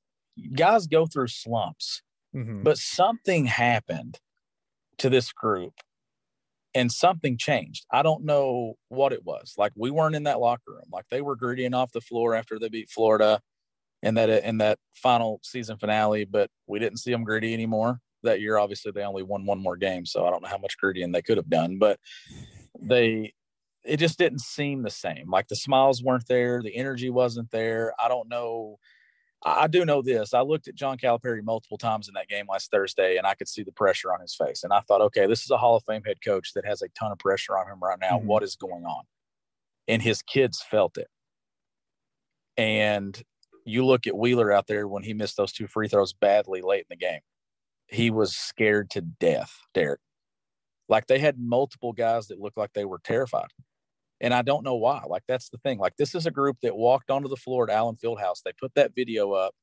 [0.54, 2.02] guys go through slumps,
[2.36, 2.64] Mhm.
[2.64, 4.20] but something happened
[4.98, 5.74] to this group,
[6.74, 7.86] and something changed.
[7.92, 9.54] I don't know what it was.
[9.58, 10.90] Like we weren't in that locker room.
[10.92, 13.42] Like they were grittying off the floor after they beat Florida
[14.04, 18.42] in that in that final season finale, but we didn't see them gritty anymore that
[18.42, 18.58] year.
[18.58, 21.22] Obviously, they only won one more game, so I don't know how much grittying they
[21.22, 22.00] could have done, but
[22.80, 23.34] they
[23.86, 25.30] it just didn't seem the same.
[25.30, 27.94] Like the smiles weren't there, the energy wasn't there.
[28.00, 28.80] I don't know.
[29.48, 30.34] I do know this.
[30.34, 33.48] I looked at John Calipari multiple times in that game last Thursday, and I could
[33.48, 34.64] see the pressure on his face.
[34.64, 36.88] And I thought, okay, this is a Hall of Fame head coach that has a
[36.98, 38.18] ton of pressure on him right now.
[38.18, 38.24] Mhm.
[38.24, 39.04] What is going on?
[39.88, 41.10] And his kids felt it.
[42.58, 43.22] And
[43.66, 46.82] you look at Wheeler out there when he missed those two free throws badly late
[46.82, 47.22] in the game.
[47.88, 50.02] He was scared to death, Derek.
[50.90, 53.50] Like they had multiple guys that looked like they were terrified.
[54.22, 55.02] And I don't know why.
[55.08, 55.78] Like that's the thing.
[55.78, 58.42] Like this is a group that walked onto the floor at Allen Fieldhouse.
[58.44, 59.54] They put that video up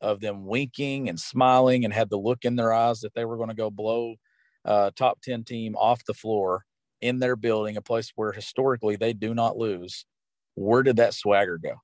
[0.00, 3.36] of them winking and smiling and had the look in their eyes that they were
[3.36, 4.16] going to go blow
[4.64, 6.64] uh, top 10 team off the floor
[7.00, 10.04] in their building, a place where historically they do not lose.
[10.54, 11.74] Where did that swagger go?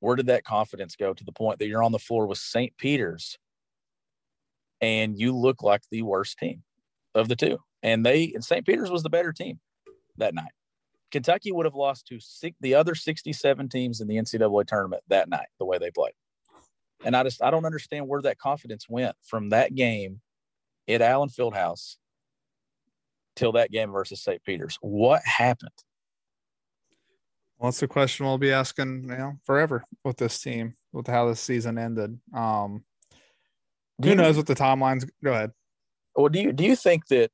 [0.00, 2.76] Where did that confidence go to the point that you're on the floor with St.
[2.76, 3.38] Peter's
[4.80, 6.62] and you look like the worst team
[7.14, 7.58] of the two?
[7.82, 8.66] And they and St.
[8.66, 9.60] Peter's was the better team
[10.16, 10.52] that night.
[11.10, 15.28] Kentucky would have lost to six, the other 67 teams in the NCAA tournament that
[15.28, 16.14] night, the way they played.
[17.04, 20.20] And I just I don't understand where that confidence went from that game
[20.88, 21.96] at Allen Fieldhouse
[23.34, 24.42] till that game versus St.
[24.44, 24.78] Peter's.
[24.80, 25.70] What happened?
[27.58, 31.28] Well, that's the question we'll be asking you know forever with this team, with how
[31.28, 32.18] this season ended.
[32.34, 32.84] Um,
[34.02, 35.08] who knows what the timelines?
[35.24, 35.52] Go ahead.
[36.14, 37.30] Well, do you do you think that?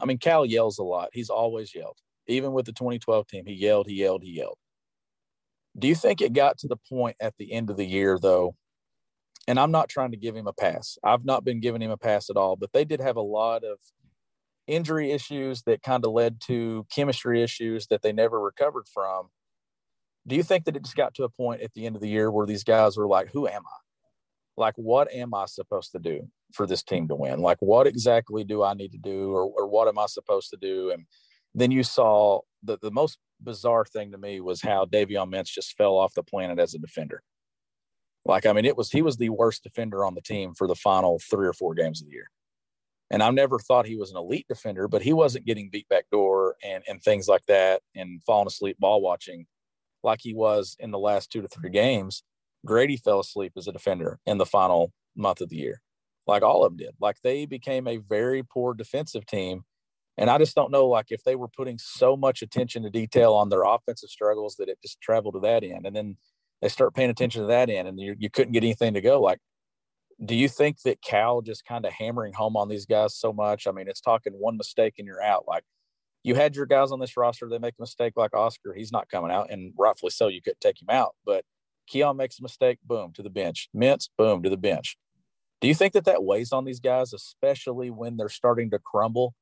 [0.00, 1.10] I mean, Cal yells a lot.
[1.12, 1.98] He's always yelled,
[2.28, 3.46] even with the 2012 team.
[3.46, 4.58] He yelled, he yelled, he yelled.
[5.78, 8.54] Do you think it got to the point at the end of the year, though?
[9.46, 10.98] And I'm not trying to give him a pass.
[11.02, 13.64] I've not been giving him a pass at all, but they did have a lot
[13.64, 13.78] of
[14.66, 19.28] injury issues that kind of led to chemistry issues that they never recovered from.
[20.26, 22.08] Do you think that it just got to a point at the end of the
[22.08, 24.60] year where these guys were like, who am I?
[24.60, 27.40] Like, what am I supposed to do for this team to win?
[27.40, 30.58] Like, what exactly do I need to do or, or what am I supposed to
[30.58, 30.90] do?
[30.90, 31.06] And
[31.54, 35.76] then you saw the, the most bizarre thing to me was how Davion Mintz just
[35.76, 37.22] fell off the planet as a defender.
[38.24, 40.74] Like, I mean, it was he was the worst defender on the team for the
[40.74, 42.30] final three or four games of the year.
[43.10, 46.04] And I never thought he was an elite defender, but he wasn't getting beat back
[46.12, 49.46] door and, and things like that and falling asleep ball watching
[50.02, 52.22] like he was in the last two to three games.
[52.66, 55.80] Grady fell asleep as a defender in the final month of the year.
[56.26, 56.94] Like all of them did.
[57.00, 59.62] Like they became a very poor defensive team.
[60.18, 63.34] And I just don't know, like, if they were putting so much attention to detail
[63.34, 65.86] on their offensive struggles that it just traveled to that end.
[65.86, 66.16] And then
[66.60, 69.20] they start paying attention to that end and you, you couldn't get anything to go.
[69.20, 69.38] Like,
[70.24, 73.66] do you think that Cal just kind of hammering home on these guys so much?
[73.66, 75.44] I mean, it's talking one mistake and you're out.
[75.46, 75.62] Like
[76.24, 79.08] you had your guys on this roster, they make a mistake like Oscar, he's not
[79.08, 81.14] coming out, and rightfully so, you couldn't take him out.
[81.24, 81.44] But
[81.86, 83.68] Keon makes a mistake, boom, to the bench.
[83.74, 84.96] Mintz, boom, to the bench.
[85.60, 89.34] Do you think that that weighs on these guys, especially when they're starting to crumble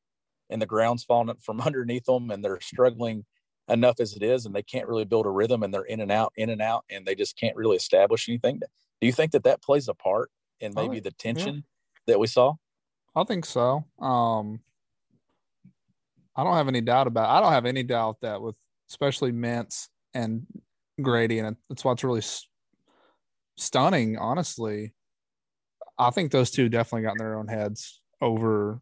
[0.50, 3.24] and the ground's falling from underneath them and they're struggling
[3.68, 6.12] enough as it is and they can't really build a rhythm and they're in and
[6.12, 8.61] out, in and out, and they just can't really establish anything?
[9.00, 10.30] Do you think that that plays a part
[10.61, 11.61] in maybe the tension yeah.
[12.06, 12.54] that we saw?
[13.14, 13.85] I think so.
[14.00, 14.61] Um,
[16.37, 17.30] I don't have any doubt about.
[17.30, 18.56] I don't have any doubt that with
[18.90, 20.46] especially Mintz and
[21.00, 22.22] Grady, and that's what's really
[23.56, 24.18] stunning.
[24.18, 24.92] Honestly,
[25.98, 28.80] I think those two definitely got in their own heads over,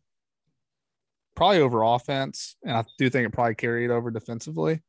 [1.35, 4.83] probably over offense, and I do think it probably carried over defensively.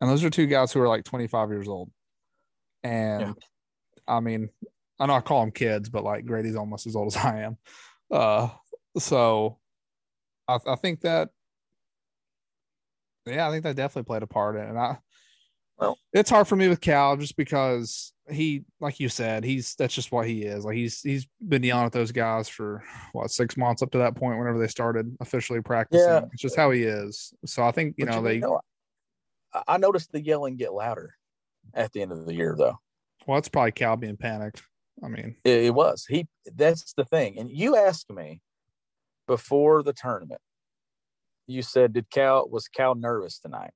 [0.00, 1.90] And those are two guys who are like 25 years old,
[2.82, 3.32] and yeah.
[4.06, 4.50] I mean,
[4.98, 7.56] I know I call them kids, but like Grady's almost as old as I am.
[8.10, 8.48] Uh,
[8.98, 9.58] so
[10.46, 11.30] I, I think that,
[13.26, 14.68] yeah, I think that definitely played a part in it.
[14.68, 14.98] And I,
[15.78, 19.94] well, it's hard for me with Cal just because he, like you said, he's that's
[19.94, 20.64] just what he is.
[20.64, 22.82] Like he's he's been yelling at those guys for
[23.12, 26.06] what six months up to that point whenever they started officially practicing.
[26.06, 26.22] Yeah.
[26.32, 27.32] It's just how he is.
[27.44, 28.38] So I think you but know you they.
[28.38, 28.60] Know,
[29.66, 31.14] I noticed the yelling get louder
[31.74, 32.78] at the end of the year, though.
[33.26, 34.62] Well, it's probably Cal being panicked.
[35.02, 36.28] I mean, it, it was he.
[36.54, 37.38] That's the thing.
[37.38, 38.40] And you asked me
[39.26, 40.40] before the tournament.
[41.46, 43.72] You said, "Did Cal was Cal nervous tonight?"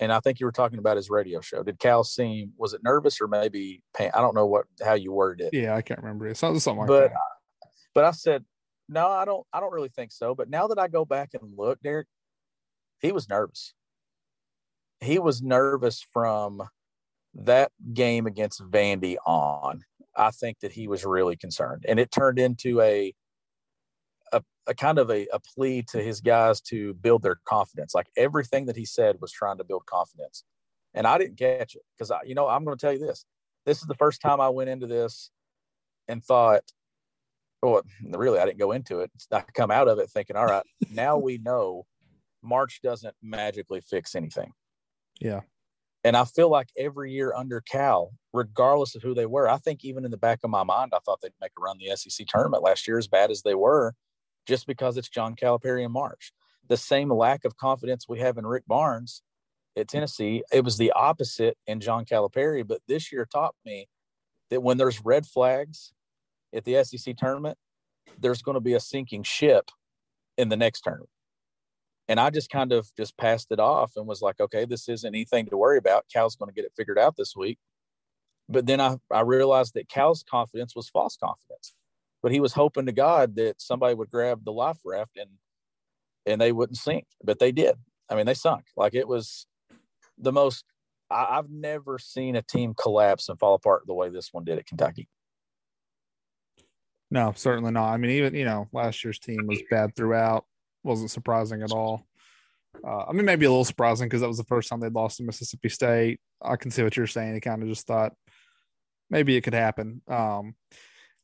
[0.00, 1.62] And I think you were talking about his radio show.
[1.62, 4.10] Did Cal seem was it nervous or maybe pain?
[4.14, 5.56] I don't know what how you worded it.
[5.56, 6.26] Yeah, I can't remember.
[6.26, 7.70] It sounds something like but, that.
[7.94, 8.44] But I said,
[8.88, 9.46] no, I don't.
[9.52, 10.34] I don't really think so.
[10.34, 12.08] But now that I go back and look, Derek,
[13.00, 13.74] he was nervous.
[15.00, 16.62] He was nervous from
[17.34, 19.82] that game against Vandy on.
[20.16, 21.84] I think that he was really concerned.
[21.86, 23.14] And it turned into a
[24.70, 27.94] a, kind of a, a plea to his guys to build their confidence.
[27.94, 30.44] Like everything that he said was trying to build confidence.
[30.94, 33.26] And I didn't catch it because I, you know, I'm going to tell you this.
[33.66, 35.30] This is the first time I went into this
[36.08, 36.62] and thought,
[37.62, 39.10] well, really, I didn't go into it.
[39.30, 41.84] I come out of it thinking, all right, now we know
[42.42, 44.52] March doesn't magically fix anything.
[45.20, 45.40] Yeah.
[46.02, 49.84] And I feel like every year under Cal, regardless of who they were, I think
[49.84, 52.26] even in the back of my mind, I thought they'd make a run the SEC
[52.26, 53.94] tournament last year, as bad as they were,
[54.46, 56.32] just because it's John Calipari in March.
[56.68, 59.22] The same lack of confidence we have in Rick Barnes
[59.76, 62.66] at Tennessee, it was the opposite in John Calipari.
[62.66, 63.88] But this year taught me
[64.50, 65.92] that when there's red flags
[66.54, 67.58] at the SEC tournament,
[68.18, 69.70] there's going to be a sinking ship
[70.36, 71.10] in the next tournament.
[72.08, 75.06] And I just kind of just passed it off and was like, okay, this isn't
[75.06, 76.06] anything to worry about.
[76.12, 77.58] Cal's going to get it figured out this week.
[78.48, 81.72] But then I, I realized that Cal's confidence was false confidence.
[82.22, 85.30] But he was hoping to God that somebody would grab the life raft and
[86.26, 87.06] and they wouldn't sink.
[87.24, 87.76] But they did.
[88.08, 88.64] I mean, they sunk.
[88.76, 89.46] Like it was
[90.18, 90.64] the most
[91.10, 94.58] I, I've never seen a team collapse and fall apart the way this one did
[94.58, 95.08] at Kentucky.
[97.10, 97.92] No, certainly not.
[97.92, 100.44] I mean, even you know, last year's team was bad throughout.
[100.84, 102.06] Wasn't surprising at all.
[102.86, 105.16] Uh, I mean, maybe a little surprising because that was the first time they'd lost
[105.16, 106.20] to Mississippi State.
[106.40, 107.34] I can see what you're saying.
[107.34, 108.14] He kind of just thought
[109.10, 110.02] maybe it could happen.
[110.08, 110.54] Um,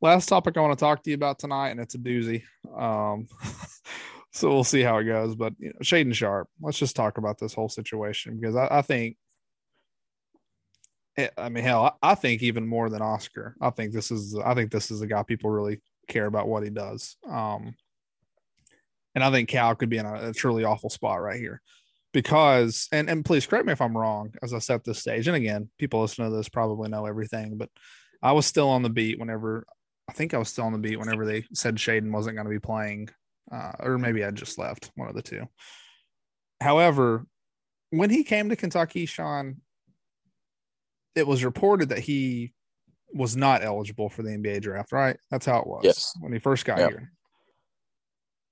[0.01, 2.43] last topic I want to talk to you about tonight, and it's a doozy.
[2.77, 3.27] Um,
[4.33, 5.35] so we'll see how it goes.
[5.35, 8.83] But you know, Shaedon Sharpe, let's just talk about this whole situation because I, I
[8.83, 9.17] think,
[11.17, 14.37] eh, I mean, hell, I, I think even more than Oscar, I think this is,
[14.37, 17.17] I think this is a guy people really care about what he does.
[17.29, 17.75] Um,
[19.15, 21.63] and I think Cal could be in a, a truly awful spot right here
[22.13, 25.27] because and and please correct me if I'm wrong as I set this stage.
[25.27, 27.71] And again, people listening to this probably know everything, but
[28.23, 29.67] I was still on the beat whenever
[30.09, 32.51] I think I was still on the beat whenever they said Shaedon wasn't going to
[32.51, 33.09] be playing,
[33.51, 35.45] uh, or maybe I just left one of the two.
[36.61, 37.27] However,
[37.91, 39.61] when he came to Kentucky, Sean,
[41.15, 42.53] it was reported that he
[43.13, 45.17] was not eligible for the NBA draft, right?
[45.31, 46.13] That's how it was Yes.
[46.21, 46.89] when he first got Yeah.
[46.89, 47.13] here.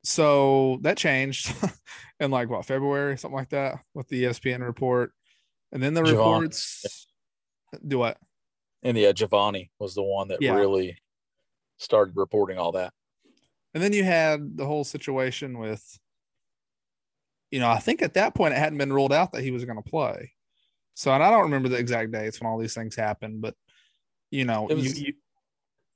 [0.03, 1.53] So that changed
[2.21, 5.13] in like what February, something like that, with the ESPN report,
[5.73, 6.41] and then the Javon.
[6.43, 7.07] reports
[7.87, 8.19] do what?
[8.83, 10.55] And yeah, Givony was the one that Yeah.
[10.55, 10.99] really
[11.79, 12.93] started reporting all that.
[13.75, 15.83] And then you had the whole situation with,
[17.51, 19.65] you know, I think at that point it hadn't been ruled out that he was
[19.65, 20.33] going to play.
[20.95, 23.55] So, and I don't remember the exact dates when all these things happened, but
[24.31, 25.13] you know, It was- you, you,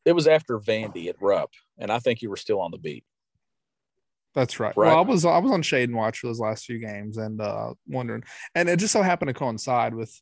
[0.05, 3.05] It was after Vandy at Rupp, and I think you were still on the beat.
[4.35, 4.77] that's right.
[4.77, 4.89] Right.
[4.89, 7.75] Well, I was I was on Shaedon Watch for those last few games and uh
[7.87, 8.23] wondering,
[8.55, 10.21] and it just so happened to coincide with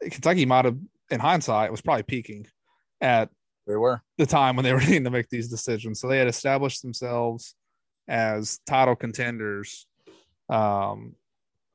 [0.00, 0.78] Kentucky might have,
[1.10, 2.46] in hindsight, was probably peaking
[3.00, 3.28] at
[3.70, 4.02] There were.
[4.18, 6.00] the time when they were needing to make these decisions.
[6.00, 7.54] So they had established themselves
[8.08, 9.86] as title contenders.
[10.48, 11.14] Um,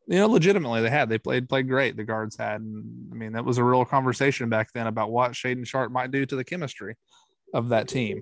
[0.08, 1.10] you know, legitimately they had.
[1.10, 1.96] They played played great.
[1.96, 5.32] The guards had, and I mean that was a real conversation back then about what
[5.32, 6.96] Shaedon Sharpe might do to the chemistry
[7.54, 8.22] of that team.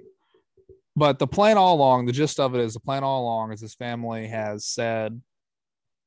[0.96, 3.60] But the plan all along, the gist of it is the plan all along is
[3.60, 5.20] his family has said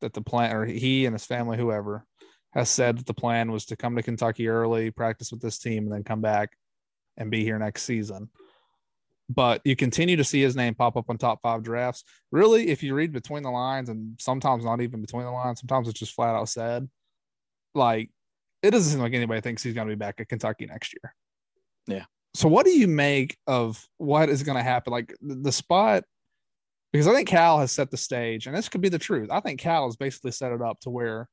[0.01, 2.07] that the plan, or he and his family, whoever,
[2.55, 5.85] has said that the plan was to come to Kentucky early, practice with this team,
[5.85, 6.57] and then come back
[7.17, 8.31] and be here next season.
[9.29, 12.05] But you continue to see his name pop up on top five drafts.
[12.31, 15.89] Really, if you read between the lines, and sometimes not even between the lines, sometimes
[15.89, 16.89] it's just flat out said,
[17.75, 18.11] like
[18.63, 21.15] it doesn't seem like anybody thinks he's going to be back at Kentucky next year.
[21.87, 22.05] Yeah.
[22.35, 24.93] So, what do you make of what is going to happen?
[24.93, 26.05] Like the, spot,
[26.93, 29.29] because I think Cal has set the stage, and this could be the truth.
[29.31, 31.29] I think Cal has basically set it up to where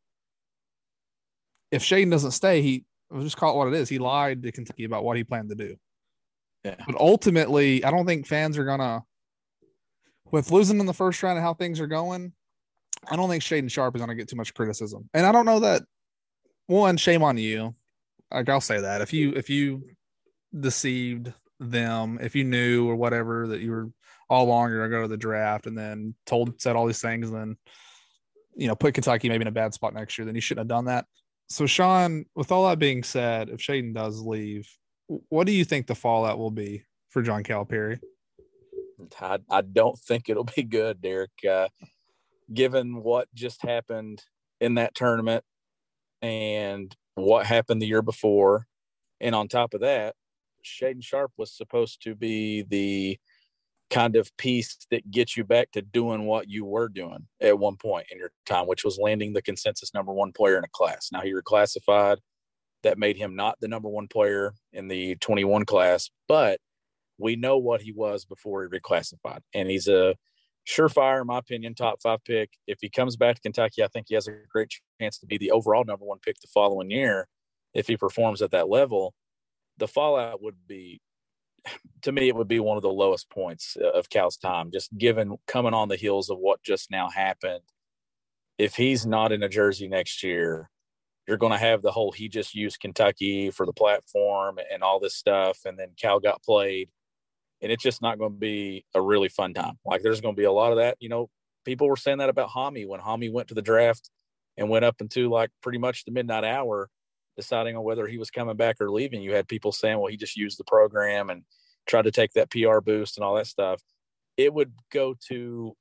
[1.72, 3.88] if Shaedon doesn't stay, he we'll just call it what it is.
[3.88, 5.76] He lied to Kentucky about what he planned to do.
[6.64, 6.76] Yeah.
[6.86, 9.04] But ultimately, I don't think fans are gonna
[10.32, 12.34] with losing in the first round and how things are going.
[13.10, 15.60] I don't think Shaedon Sharpe is gonna get too much criticism, and I don't know
[15.60, 15.84] that.
[16.68, 17.76] One, shame on you.
[18.32, 19.84] Like I'll say that if you if you
[20.58, 23.90] deceived them, if you knew or whatever that you were
[24.30, 27.30] all along you're gonna go to the draft and then told said all these things,
[27.30, 27.58] and then
[28.56, 30.76] you know put Kentucky maybe in a bad spot next year, then you shouldn't have
[30.76, 31.06] done that.
[31.54, 34.68] So Sean, with all that being said, if Shaedon does leave,
[35.30, 38.00] what do you think the fallout will be for John Calipari?
[39.22, 41.30] I, I don't think it'll be good, Derek.
[41.48, 41.68] Uh,
[42.52, 44.24] given what just happened
[44.62, 45.44] in that tournament
[46.24, 48.66] and what happened the year before,
[49.22, 50.16] and on top of that,
[50.66, 53.20] Shaedon Sharpe was supposed to be the
[53.94, 57.76] kind of piece that gets you back to doing what you were doing at one
[57.78, 61.10] point in your time, which was landing the consensus number one player in a class.
[61.12, 62.18] Now he reclassified.
[62.82, 66.60] That made him not the number one player in the 21 class, but
[67.18, 69.40] we know what he was before he reclassified.
[69.54, 70.16] And he's a
[70.68, 72.50] surefire, in my opinion, top five pick.
[72.68, 75.38] If he comes back to Kentucky, I think he has a great chance to be
[75.38, 77.28] the overall number one pick the following year
[77.74, 79.14] if he performs at that level.
[79.78, 81.00] The fallout would be,
[82.02, 84.96] to me, it would be one of the lowest points uh, of Cal's time, just
[84.98, 87.64] given coming on the heels of what just now happened.
[88.58, 90.70] If he's not in a jersey next year,
[91.28, 95.00] you're going to have the whole he just used Kentucky for the platform and all
[95.00, 95.60] this stuff.
[95.66, 96.90] And then Cal got played
[97.64, 99.80] and it's just not going to be a really fun time.
[99.86, 100.98] Like there's going to be a lot of that.
[101.00, 101.30] You know,
[101.64, 104.10] people were saying that about Hami when Hami went to the draft
[104.58, 106.90] and went up into like pretty much the midnight hour,
[107.36, 109.22] deciding on whether he was coming back or leaving.
[109.22, 111.44] You had people saying, well, he just used the program and
[111.88, 113.82] tried to take that PR boost and all that stuff.
[114.38, 115.76] It would go to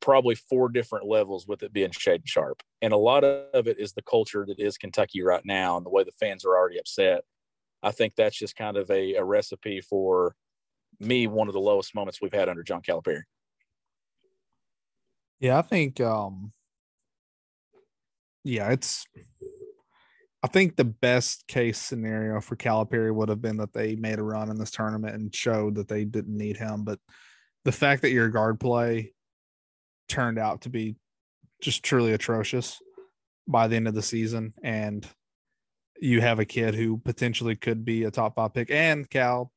[0.00, 2.62] probably four different levels with it being Shaedon Sharpe.
[2.82, 5.90] And a lot of it is the culture that is Kentucky right now and the
[5.90, 7.22] way the fans are already upset.
[7.82, 10.34] I think that's just kind of a, a recipe for
[11.00, 13.22] me one of the lowest moments we've had under John Calipari.
[15.40, 16.52] Yeah, I think um
[18.44, 19.06] yeah, it's
[20.44, 24.22] I think the best case scenario for Calipari would have been that they made a
[24.22, 26.84] run in this tournament and showed that they didn't need him.
[26.84, 26.98] But
[27.64, 29.14] the fact that your guard play
[30.06, 30.96] turned out to be
[31.62, 32.78] just truly atrocious
[33.48, 35.08] by the end of the season, and
[35.98, 39.50] you have a kid who potentially could be a top five pick, and Cal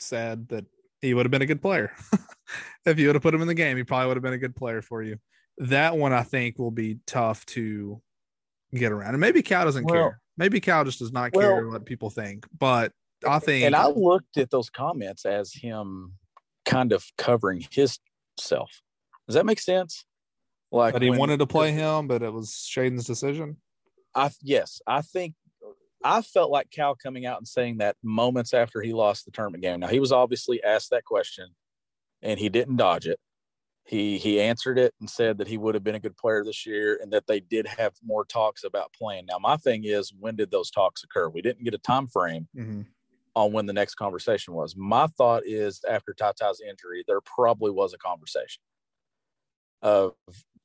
[0.00, 0.64] said that
[1.00, 1.92] he would have been a good player.
[2.84, 4.38] if you would have put him in the game, he probably would have been a
[4.38, 5.16] good player for you.
[5.58, 8.02] That one I think will be tough to
[8.74, 9.10] get around.
[9.10, 10.20] And maybe Cal doesn't Well- care.
[10.36, 12.46] Maybe Cal just does not care Well- what people think.
[12.58, 12.92] But
[13.26, 16.14] I think And I looked at those comments as him
[16.64, 17.98] kind of covering his
[18.38, 18.82] self.
[19.26, 20.04] Does that make sense?
[20.70, 23.58] Like that he when- wanted to play him, but it was Shaedon's decision.
[24.14, 25.34] I yes, I think
[26.02, 29.62] I felt like Cal coming out and saying that moments after he lost the tournament
[29.62, 29.80] game.
[29.80, 31.54] Now he was obviously asked that question,
[32.20, 33.18] and he didn't dodge it.
[33.86, 36.64] He he answered it and said that he would have been a good player this
[36.64, 39.26] year, and that they did have more talks about playing.
[39.26, 41.28] Now my thing is, when did those talks occur?
[41.28, 42.82] We didn't get a time frame Mm-hmm.
[43.34, 44.76] on when the next conversation was.
[44.76, 48.62] My thought is after Tata's injury, there probably was a conversation
[49.82, 50.14] of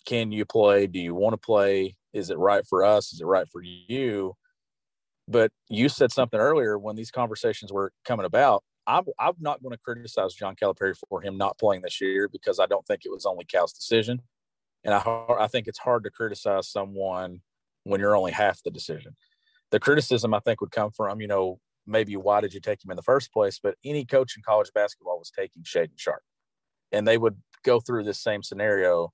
[0.05, 0.87] can you play?
[0.87, 1.97] Do you want to play?
[2.13, 3.11] Is it right for us?
[3.13, 4.35] Is it right for you?
[5.27, 8.63] But you said something earlier when these conversations were coming about.
[8.89, 12.59] I'm, I'm not going to criticize John Calipari for him not playing this year because
[12.59, 14.21] I don't think it was only Cal's decision.
[14.83, 17.41] And I, I think it's hard to criticize someone
[17.83, 19.15] when you're only half the decision.
[19.71, 22.89] The criticism I think would come from, you know, maybe why did you take him
[22.89, 23.59] in the first place?
[23.61, 26.23] But any coach in college basketball was taking Shaedon Sharpe,
[26.91, 29.11] and they would go through this same scenario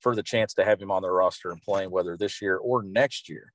[0.00, 2.84] for the chance to have him on their roster and playing whether this year or
[2.84, 3.52] next year.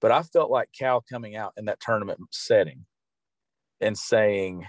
[0.00, 2.86] But I felt like Cal coming out in that tournament setting
[3.80, 4.66] and saying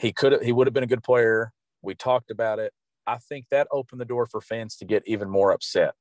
[0.00, 1.52] he could have, he would have been a good player.
[1.82, 2.72] We talked about it.
[3.06, 5.94] I think that opened the door for fans to get even more upset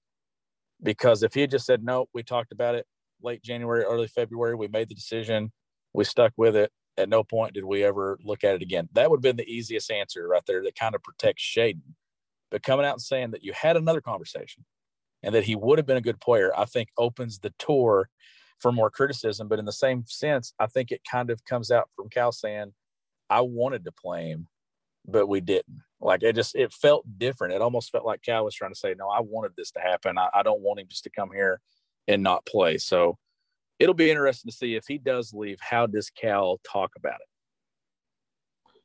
[0.81, 2.85] because if he had just said no, we talked about it
[3.21, 5.51] late January, early February, we made the decision,
[5.93, 6.71] we stuck with it.
[6.97, 8.89] At no point did we ever look at it again.
[8.93, 11.95] That would have been the easiest answer right there that kind of protects Shaedon.
[12.51, 14.65] But coming out and saying that you had another conversation
[15.23, 18.09] and that he would have been a good player, I think opens the door
[18.57, 19.47] for more criticism.
[19.47, 22.73] But in the same sense, I think it kind of comes out from Cal saying,
[23.29, 24.47] I wanted to play him,
[25.05, 25.81] but we didn't.
[26.01, 27.53] Like it just it felt different.
[27.53, 30.17] It almost felt like Cal was trying to say, No, I wanted this to happen.
[30.17, 31.59] I, I don't want him just to come here
[32.07, 32.77] and not play.
[32.77, 33.17] So
[33.79, 37.27] it'll be interesting to see if he does leave, how does Cal talk about it?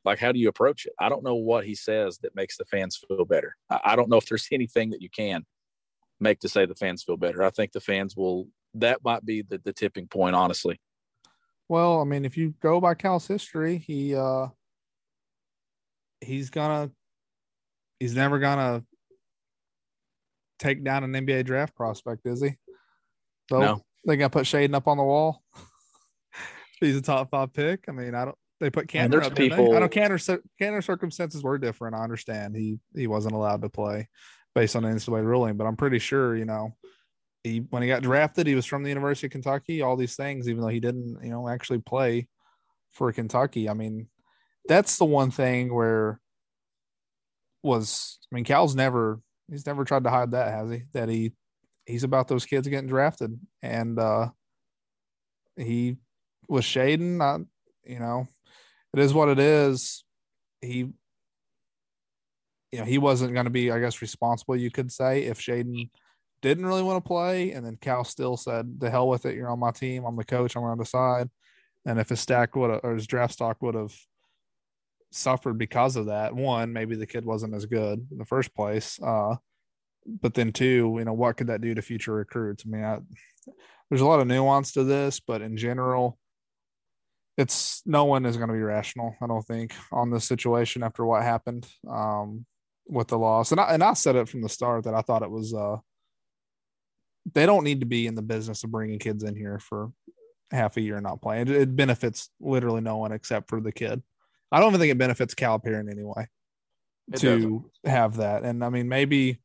[0.03, 0.93] Like, how do you approach it?
[0.99, 3.55] I don't know what he says that makes the fans feel better.
[3.69, 5.45] I, I don't know if there's anything that you can
[6.19, 7.43] make to say the fans feel better.
[7.43, 10.79] I think the fans will, that might be the, the tipping point, honestly.
[11.67, 14.47] Well, I mean, if you go by Cal's history, he uh
[16.21, 16.91] he's gonna
[17.99, 18.83] he's never gonna
[20.59, 22.55] take down an NBA draft prospect, is he?
[23.49, 23.81] So No.
[24.05, 25.43] they gonna put Shaedon up on the wall.
[26.79, 27.85] he's a top five pick.
[27.87, 31.43] I mean, I don't they put Kanter there's up, people- I know Kanter Kanter circumstances
[31.43, 31.95] were different.
[31.95, 34.07] I understand he he wasn't allowed to play
[34.53, 36.75] based on the NCAA ruling, but I'm pretty sure, you know,
[37.45, 40.49] he when he got drafted, he was from the University of Kentucky, all these things,
[40.49, 42.27] even though he didn't, you know, actually play
[42.91, 43.69] for Kentucky.
[43.69, 44.07] I mean,
[44.67, 46.19] that's the one thing where
[47.61, 49.19] was I mean, Cal's never
[49.49, 50.83] he's never tried to hide that, has he?
[50.93, 51.33] That he
[51.85, 53.39] he's about those kids getting drafted.
[53.61, 54.29] And uh
[55.55, 55.97] he
[56.49, 57.45] was Shaedon, I,
[57.89, 58.27] you know,
[58.93, 60.03] it is what it is.
[60.61, 60.91] He
[62.71, 65.89] you know, he wasn't going to be, I guess, responsible, you could say, if Shaedon
[66.49, 67.51] didn't really want to play.
[67.51, 69.35] And then Cal still said, the hell with it.
[69.35, 70.05] You're on my team.
[70.05, 70.55] I'm the coach.
[70.55, 71.29] I'm going to decide.
[71.85, 73.93] And if his stack would or his draft stock would have
[75.11, 78.99] suffered because of that, one, maybe the kid wasn't as good in the first place.
[79.01, 79.35] Uh,
[80.05, 82.63] but then two, you know, what could that do to future recruits?
[82.65, 82.99] I mean, I,
[83.89, 86.17] there's a lot of nuance to this, but in general,
[87.37, 91.05] it's no one is going to be rational, I don't think, on this situation after
[91.05, 92.45] what happened um,
[92.87, 93.51] with the loss.
[93.51, 95.77] And I, and I said it from the start that I thought it was, uh,
[97.33, 99.91] they don't need to be in the business of bringing kids in here for
[100.51, 101.47] half a year not playing.
[101.47, 104.01] It, it benefits literally no one except for the kid.
[104.51, 106.27] I don't even think it benefits Calipari in any way
[107.11, 108.43] It to have that.
[108.43, 109.41] And I mean, maybe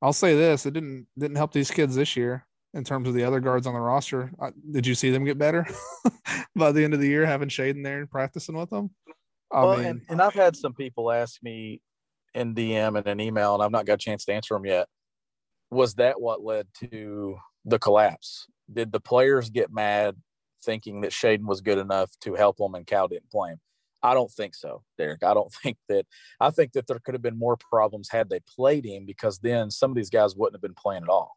[0.00, 3.24] I'll say this: it didn't didn't help these kids this year in terms of the
[3.24, 4.30] other guards on the roster.
[4.40, 5.66] Uh, did you see them get better
[6.56, 8.90] by the end of the year, having Shaedon there and practicing with them?
[9.52, 11.82] I well, mean, and, and I've had some people ask me
[12.34, 14.88] in DM and an email, and I've not got a chance to answer them yet.
[15.72, 18.46] Was that what led to the collapse?
[18.72, 20.16] Did the players get mad
[20.64, 23.60] thinking that Shaedon was good enough to help them and Cal didn't play him?
[24.02, 25.22] I don't think so, Derek.
[25.22, 26.04] I don't think that.
[26.40, 29.70] I think that there could have been more problems had they played him because then
[29.70, 31.32] some of these guys wouldn't have been playing at all.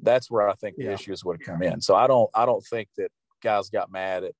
[0.00, 0.92] That's where I think the Yeah.
[0.92, 1.80] issues would have come in.
[1.80, 3.10] So I don't I don't think that
[3.42, 4.32] guys got mad at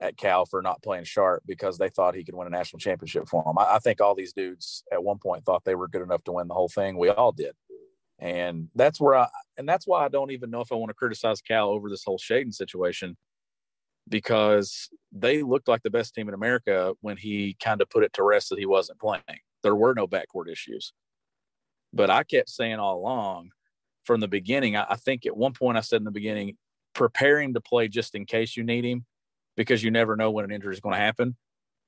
[0.00, 3.28] at Cal for not playing Sharpe because they thought he could win a national championship
[3.28, 3.58] for them.
[3.58, 6.32] I, I think all these dudes at one point thought they were good enough to
[6.32, 6.96] win the whole thing.
[6.96, 7.52] We all did.
[8.20, 10.94] And that's where I and that's why I don't even know if I want to
[10.94, 13.16] criticize Cal over this whole Shaedon situation
[14.08, 18.12] because they looked like the best team in America when he kind of put it
[18.14, 19.22] to rest that he wasn't playing.
[19.62, 20.92] There were no backcourt issues.
[21.92, 23.50] But I kept saying all along
[24.04, 26.56] from the beginning, I, I think at one point I said in the beginning,
[26.94, 29.06] prepare him to play just in case you need him
[29.56, 31.36] because you never know when an injury is going to happen.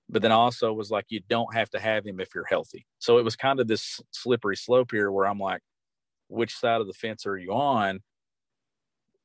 [0.08, 2.86] But then also was like, you don't have to have him if you're healthy.
[2.98, 5.62] So it was kind of this slippery slope here where I'm like,
[6.32, 8.00] which side of the fence are you on?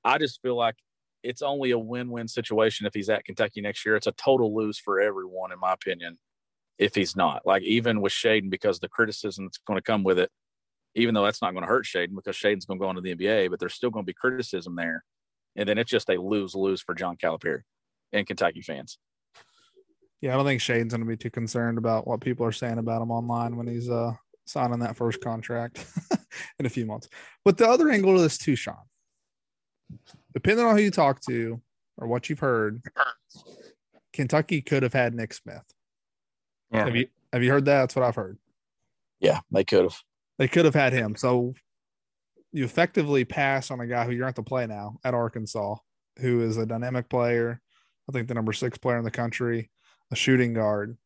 [0.04, 0.76] I just feel like
[1.24, 3.96] it's only a win-win situation if he's at Kentucky next year.
[3.96, 6.18] It's a total lose for everyone, in my opinion,
[6.78, 7.46] if he's not.
[7.46, 10.30] Like even with Shaedon, because the criticism that's going to come with it,
[10.96, 13.16] even though that's not going to hurt Shaedon because Shaedon's going to go into the
[13.16, 15.04] NBA, but there's still going to be criticism there.
[15.56, 17.62] And then it's just a lose-lose for John Calipari
[18.14, 18.98] and Kentucky fans.
[20.22, 22.80] Yeah, I don't think Shaedon's going to be too concerned about what people are saying
[22.80, 24.14] about him online when he's uh
[24.48, 25.86] signing that first contract
[26.60, 27.10] in a few months.
[27.46, 28.76] But the other angle to this too, Sean,
[30.34, 31.62] depending on who you talk to
[31.98, 32.82] or what you've heard,
[34.14, 35.64] Kentucky could have had Nick Smith.
[36.72, 36.86] Yeah.
[36.86, 37.82] Have you have you heard that?
[37.82, 38.38] That's what I've heard.
[39.20, 39.98] Yeah, they could have.
[40.38, 41.16] They could have had him.
[41.16, 41.54] So
[42.52, 45.76] you effectively pass on a guy who you're going have to play now at Arkansas,
[46.20, 47.62] who is a dynamic player.
[48.10, 49.70] I think the number six player in the country,
[50.12, 50.98] a shooting guard.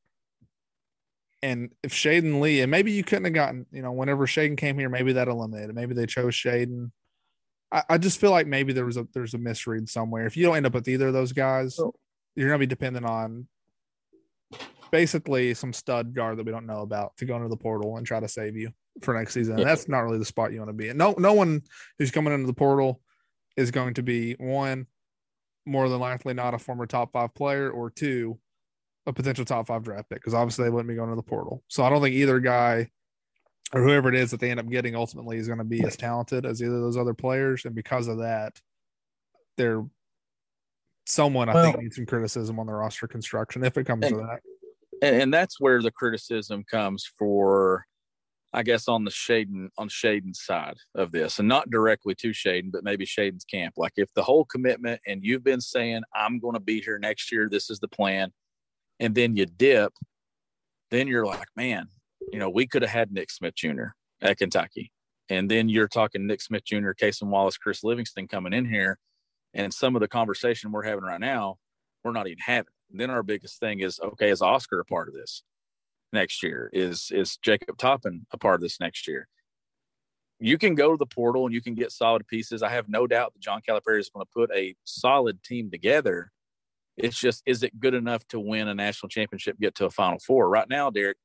[1.44, 4.78] And if Shaedon Lee, and maybe you couldn't have gotten, you know, whenever Shaedon came
[4.78, 5.74] here, maybe that eliminated.
[5.74, 6.92] Maybe they chose Shaedon.
[7.72, 10.26] I, I just feel like maybe there was a there's a misread somewhere.
[10.28, 11.94] If you don't end up with either of those guys, Oh.
[12.36, 13.48] you're gonna be dependent on
[14.92, 18.06] basically some stud guard that we don't know about to go into the portal and
[18.06, 18.72] try to save you
[19.02, 19.58] for next season.
[19.58, 19.64] Yeah.
[19.64, 20.98] that's not really the spot you want to be in.
[20.98, 21.62] No, no one
[21.98, 23.00] who's coming into the portal
[23.56, 24.86] is going to be one
[25.66, 28.38] more than likely not a former top five player, or two,
[29.08, 31.64] a potential top five draft pick because obviously they wouldn't be going to the portal.
[31.68, 32.90] So I don't think either guy
[33.74, 35.96] or whoever it is that they end up getting ultimately is going to be as
[35.96, 38.60] talented as either of those other players, and because of that,
[39.58, 39.84] they're
[41.06, 44.40] someone I think needs some criticism on the roster construction if it comes to that.
[45.02, 47.86] and, and that's where the criticism comes for
[48.54, 52.72] I guess on the Shaedon on Shaedon's side of this, and not directly to Shaedon,
[52.72, 53.76] but maybe Shaedon's camp.
[53.78, 57.48] Like if the whole commitment and you've been saying, I'm gonna be here next year,
[57.50, 58.32] this is the plan,
[59.02, 59.92] and then you dip,
[60.92, 61.88] then you're like, Man,
[62.32, 63.88] you know, we could have had Nick Smith Jr.
[64.22, 64.92] at Kentucky.
[65.28, 69.00] And then you're talking Nick Smith Jr., Cason Wallace, Chris Livingston coming in here.
[69.54, 71.58] And some of the conversation we're having right now,
[72.04, 72.74] we're not even having.
[72.90, 75.44] Then our biggest thing is okay, is Oscar a part of this
[76.14, 76.70] next year?
[76.72, 79.28] Is is Jacob Toppin a part of this next year?
[80.40, 82.64] You can go to the portal and you can get solid pieces.
[82.64, 86.32] I have no doubt that John Calipari is going to put a solid team together.
[86.98, 90.20] It's just, is it good enough to win a national championship, get to a Final
[90.20, 90.50] Four?
[90.50, 91.18] Right now, Derek,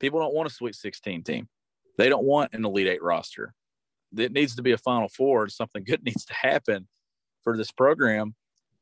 [0.00, 1.48] people don't want a Sweet 16 team.
[1.98, 3.54] They don't want an Elite Eight roster.
[4.16, 5.48] It needs to be a Final Four.
[5.48, 6.88] Something good needs to happen
[7.42, 8.34] for this program.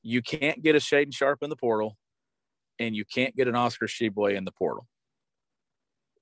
[0.03, 1.97] You can't get a Shaedon Sharpe in the portal,
[2.79, 4.87] and you can't get an Oscar Tshiebwe in the portal.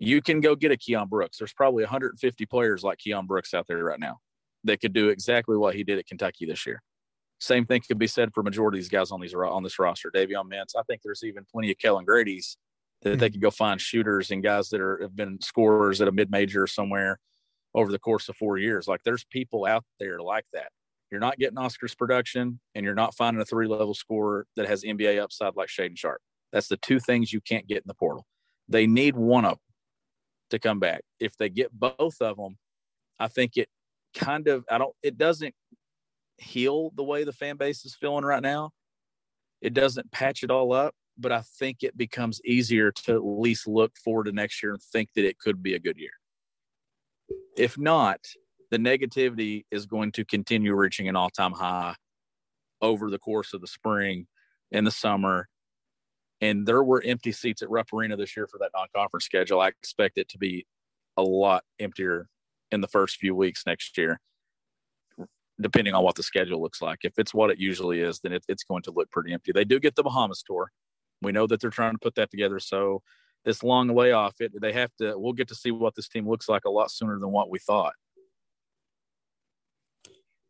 [0.01, 1.39] You can go get a Keion Brooks.
[1.39, 4.19] There's probably 150 players like Keion Brooks out there right now
[4.64, 6.83] that could do exactly what he did at Kentucky this year.
[7.41, 10.11] Same thing could be said for majority of these guys on these on this roster.
[10.11, 10.74] Davion Mintz.
[10.76, 12.57] I think there's even plenty of Kellan Grady's
[13.03, 13.32] that they hmm.
[13.32, 16.66] could go find shooters and guys that are have been scorers at a mid major
[16.66, 17.20] somewhere
[17.74, 18.89] over the course of four years.
[18.89, 20.68] Like there's people out there like that.
[21.11, 24.82] You're not getting Oscar's production, and you're not finding a three level scorer that has
[24.82, 26.20] NBA upside like Shaedon Sharpe.
[26.53, 28.26] That's the two things you can't get in the portal.
[28.68, 29.59] They need one of them
[30.51, 31.03] to come back.
[31.20, 32.59] If they get both of them,
[33.18, 33.68] I think it
[34.14, 35.55] kind of I don't it doesn't
[36.39, 38.70] heal the way the fan base is feeling right now.
[39.61, 43.66] It doesn't patch it all up, but I think it becomes easier to at least
[43.66, 46.12] look forward to next year and think that it could be a good year.
[47.57, 48.20] If not,
[48.70, 51.97] the negativity is going to continue reaching an all-time high
[52.80, 54.26] over the course of the spring
[54.70, 55.49] and the summer.
[56.41, 59.61] And there were empty seats at Rupp Arena this year for that non-conference schedule.
[59.61, 60.66] I expect it to be
[61.16, 62.28] a lot emptier
[62.70, 64.20] in the first few weeks next year,
[65.61, 67.01] depending on what the schedule looks like.
[67.03, 69.53] If it's what it usually is, then it, it's going to look pretty empty.
[69.53, 70.71] They do get the Bahamas tour.
[71.23, 72.61] We know that they're trying to put that together.
[72.61, 73.03] So
[73.45, 75.19] this long layoff, it they have to.
[75.19, 77.59] We'll get to see what this team looks like a lot sooner than what we
[77.59, 77.95] thought.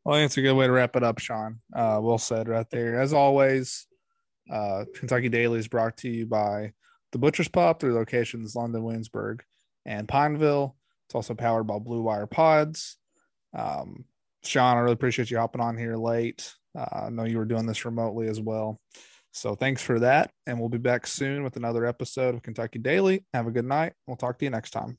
[0.04, 1.60] Well, I think it's a good way to wrap it up, Sean.
[1.74, 3.00] Uh, well said right there.
[3.00, 3.86] As always,
[4.50, 6.72] uh, Kentucky Daily is brought to you by
[7.12, 9.42] the Butcher's Pub through locations London, Williamsburg,
[9.84, 10.76] and Pineville.
[11.06, 12.96] It's also powered by Blue Wire Pods.
[13.56, 14.04] Um,
[14.48, 16.54] Sean, I really appreciate you hopping on here late.
[16.76, 18.80] Uh, I know you were doing this remotely as well.
[19.30, 20.30] So thanks for that.
[20.46, 23.24] And we'll be back soon with another episode of Kentucky Daily.
[23.34, 23.92] Have a good night.
[24.06, 24.96] We'll talk to you next time.